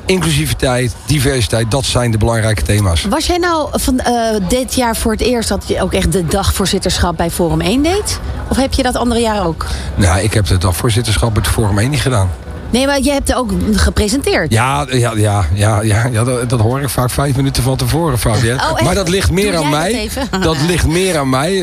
[0.06, 3.06] Inclusiviteit, diversiteit, dat zijn de belangrijke thema's.
[3.06, 4.14] Was jij nou van eh,
[4.48, 8.20] dit jaar voor het eerst dat je ook echt de dagvoorzitterschap bij Forum 1 deed?
[8.50, 9.66] Of heb je dat andere jaar ook?
[9.96, 12.30] Nou, ik heb de dagvoorzitterschap de Forum 1 niet gedaan.
[12.70, 14.52] Nee, maar je hebt ook gepresenteerd.
[14.52, 18.58] Ja, ja, ja, ja, ja, dat, dat hoor ik vaak vijf minuten van tevoren, Fabian.
[18.60, 20.10] Oh, maar dat ligt meer Doe aan mij.
[20.42, 21.54] dat ligt meer aan mij.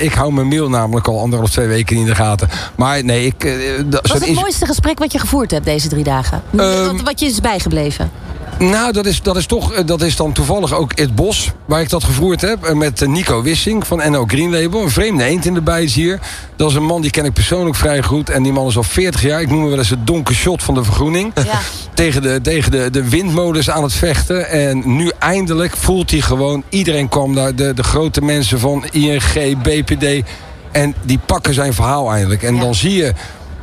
[0.00, 2.48] Ik hou mijn mail namelijk al anderhalf, twee weken in de gaten.
[2.76, 3.44] Maar nee, ik...
[3.44, 3.52] eh,
[3.86, 6.42] dat- is het mooiste gesprek wat je gevoerd hebt deze drie dagen?
[6.56, 8.10] Ehm, wat, wat je is bijgebleven?
[8.58, 11.80] Nou, dat is, dat is toch, eh, dat is dan toevallig ook het bos waar
[11.80, 12.64] ik dat gevoerd heb.
[12.64, 14.82] eh, Met eh, Nico Wissing van NL Green Label.
[14.82, 16.18] Een vreemde eend in de bijt hier.
[16.56, 18.30] Dat is een man die ken ik persoonlijk vrij goed.
[18.30, 19.40] En die man is al 40 jaar.
[19.40, 21.32] Ik noem hem wel eens het donker shot van de vergroening.
[21.94, 24.48] Tegen, de, tegen de, de windmolens aan het vechten.
[24.50, 26.62] En nu eindelijk voelt hij gewoon...
[26.68, 27.54] Iedereen kwam daar.
[27.54, 30.26] De, de grote mensen van ING, BPD.
[30.72, 32.42] En die pakken zijn verhaal eindelijk.
[32.42, 33.12] En dan zie je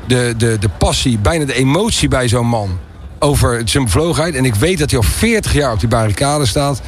[0.07, 2.77] de, de, de passie, bijna de emotie bij zo'n man
[3.19, 4.35] over zijn bevlogenheid.
[4.35, 6.81] En ik weet dat hij al 40 jaar op die barricade staat.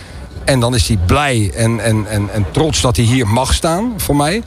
[0.43, 3.93] En dan is hij blij en, en, en, en trots dat hij hier mag staan,
[3.97, 4.43] voor mij.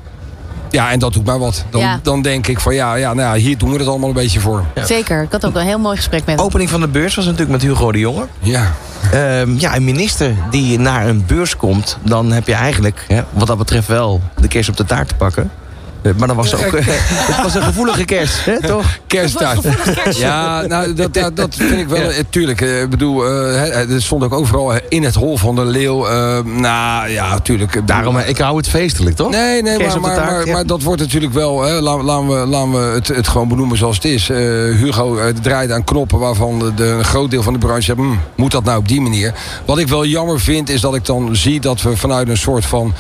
[0.71, 1.65] Ja, en dat doet mij wat.
[1.71, 2.01] Dan, Ja.
[2.03, 4.41] dan denk ik van ja, ja, nou ja, hier doen we het allemaal een beetje
[4.41, 4.65] voor.
[4.85, 5.23] Zeker.
[5.23, 6.45] Ik had ook een heel mooi gesprek met hem.
[6.45, 8.27] Opening van de beurs was natuurlijk met Hugo de Jonge.
[8.39, 8.73] Ja.
[9.13, 13.47] Ehm, ja, een minister die naar een beurs komt, dan heb je eigenlijk, hè, wat
[13.47, 15.51] dat betreft, wel de kerst op de taart te pakken.
[16.03, 18.85] Eh, Maar dan was het ook eh, het was een gevoelige kerst, hè, toch?
[19.07, 19.61] Kersttaart.
[20.17, 22.01] Ja, nou, dat, dat, dat vind ik wel.
[22.11, 25.65] eh, Tuurlijk, eh, ik bedoel, eh, er stond ook overal in het hol van de
[25.65, 26.07] leeuw.
[26.07, 27.87] eh, nou ja, tuurlijk.
[27.87, 29.31] Daarom, ik hou het feestelijk, toch?
[29.31, 30.53] Nee, nee, maar, maar, taart, maar, ja.
[30.53, 31.63] maar dat wordt natuurlijk wel.
[31.63, 34.31] Hè, laten, laten we, laten we het, het gewoon benoemen zoals het is.
[34.31, 34.37] Eh,
[34.77, 38.21] Hugo eh, draait aan knoppen waarvan de, de- een groot deel van de branche "Hmm,
[38.35, 39.33] moet dat nou op die manier?
[39.65, 42.65] Wat ik wel jammer vind, is dat ik dan zie dat we vanuit een soort
[42.67, 42.95] van.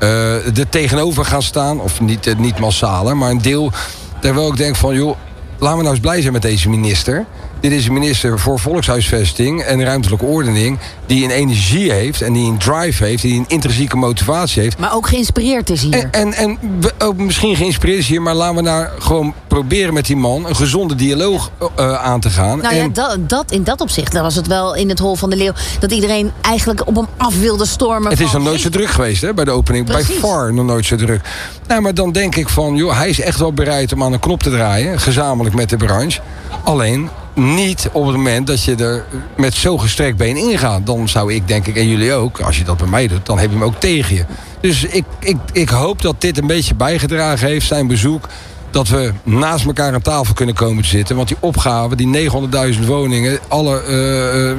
[0.00, 1.80] Eh er tegenover gaan staan.
[1.80, 3.72] Of niet, eh, niet massaal, hè, maar een deel.
[4.20, 5.16] Wel ik denk van, joh,
[5.58, 7.26] laten we nou eens blij zijn met deze minister.
[7.60, 10.78] Dit is een minister voor volkshuisvesting en ruimtelijke ordening.
[11.06, 13.22] Die een energie heeft en die een drive heeft.
[13.22, 14.78] Die een intrinsieke motivatie heeft.
[14.78, 16.08] Maar ook geïnspireerd is hier.
[16.10, 16.58] En, en, en
[16.98, 20.56] ook misschien geïnspireerd is hier, maar laten we nou gewoon proberen met die man een
[20.56, 22.58] gezonde dialoog eh, aan te gaan.
[22.58, 25.30] Nou ja, dat, dat, in dat opzicht dan was het wel in het hol van
[25.30, 25.52] de leeuw...
[25.78, 28.10] dat iedereen eigenlijk op hem af wilde stormen.
[28.10, 29.86] het is nog nooit zo druk geweest hè, bij de opening.
[29.86, 31.20] Bij far nog nooit zo druk.
[31.66, 34.20] Nou, maar dan denk ik van, joh, hij is echt wel bereid om aan een
[34.20, 35.00] knop te draaien.
[35.00, 36.20] Gezamenlijk met de branche.
[36.64, 37.08] Alleen
[37.40, 39.04] niet op het moment dat je er
[39.36, 40.86] met zo gestrekt been ingaat.
[40.86, 43.38] Dan zou ik denk ik, en jullie ook, als je dat bij mij doet, dan
[43.38, 44.24] heb je hem ook tegen je.
[44.60, 48.28] Dus ik, ik, ik hoop dat dit een beetje bijgedragen heeft, zijn bezoek.
[48.70, 51.16] Dat we naast elkaar aan tafel kunnen komen te zitten.
[51.16, 52.30] Want die opgave, die
[52.74, 54.56] 900.000 woningen, alle eh, eh,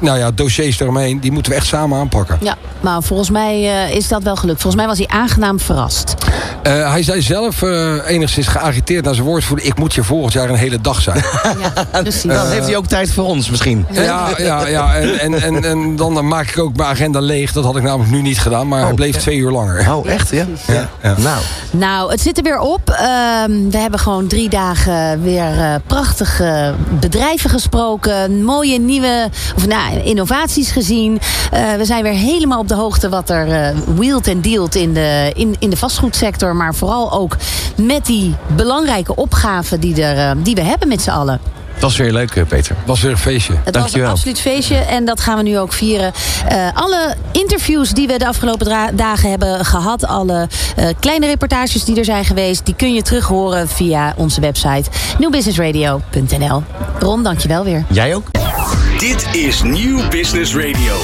[0.00, 2.38] nou ja, dossiers eromheen, die moeten we echt samen aanpakken.
[2.40, 4.60] Ja, maar volgens mij eh, is dat wel gelukt.
[4.60, 6.14] Volgens mij was hij aangenaam verrast.
[6.62, 9.66] Eh, hij zei zelf eh, enigszins geagiteerd naar zijn woordvoerder.
[9.66, 11.22] Ik moet hier volgend jaar een hele dag zijn.
[12.02, 12.22] Precies.
[12.22, 13.86] Dan heeft hij ook tijd voor ons misschien.
[13.90, 14.94] ja, ja, ja.
[14.94, 17.52] En, en, en, en dan maak ik ook mijn agenda leeg.
[17.52, 18.68] Dat had ik namelijk nu niet gedaan.
[18.68, 19.94] Maar hij bleef twee uur langer.
[19.94, 20.30] Oh, echt?
[20.30, 20.46] Ja?
[20.66, 21.14] Ja, ja.
[21.18, 21.38] Nou,
[21.70, 22.90] Nou, het zit er weer op.
[23.48, 28.44] Ehm, we hebben gewoon drie dagen weer eh, prachtige bedrijven gesproken.
[28.44, 31.20] Mooie nieuwe of, nou, innovaties gezien.
[31.50, 34.92] Eh, we zijn weer helemaal op de hoogte wat er eh wheelt en dealt in
[34.92, 36.56] de, in, in de vastgoedsector.
[36.56, 37.36] Maar vooral ook
[37.76, 41.57] met die belangrijke opgaven die, er, die we hebben met z'n allen.
[41.78, 42.76] Het was weer leuk, eh, Peter.
[42.86, 43.52] Was weer een feestje.
[43.52, 44.10] Het was een Dankjewel.
[44.10, 46.12] absoluut feestje en dat gaan we nu ook vieren.
[46.48, 51.96] Eh, alle interviews die we de afgelopen dagen hebben gehad, alle eh, kleine reportages die
[51.96, 56.62] er zijn geweest, die kun je terug horen via onze website newbusinessradio.nl.
[56.98, 57.84] Ron, dankjewel weer.
[57.90, 58.26] Jij ook?
[58.98, 60.96] Dit is Nieuw Business Radio.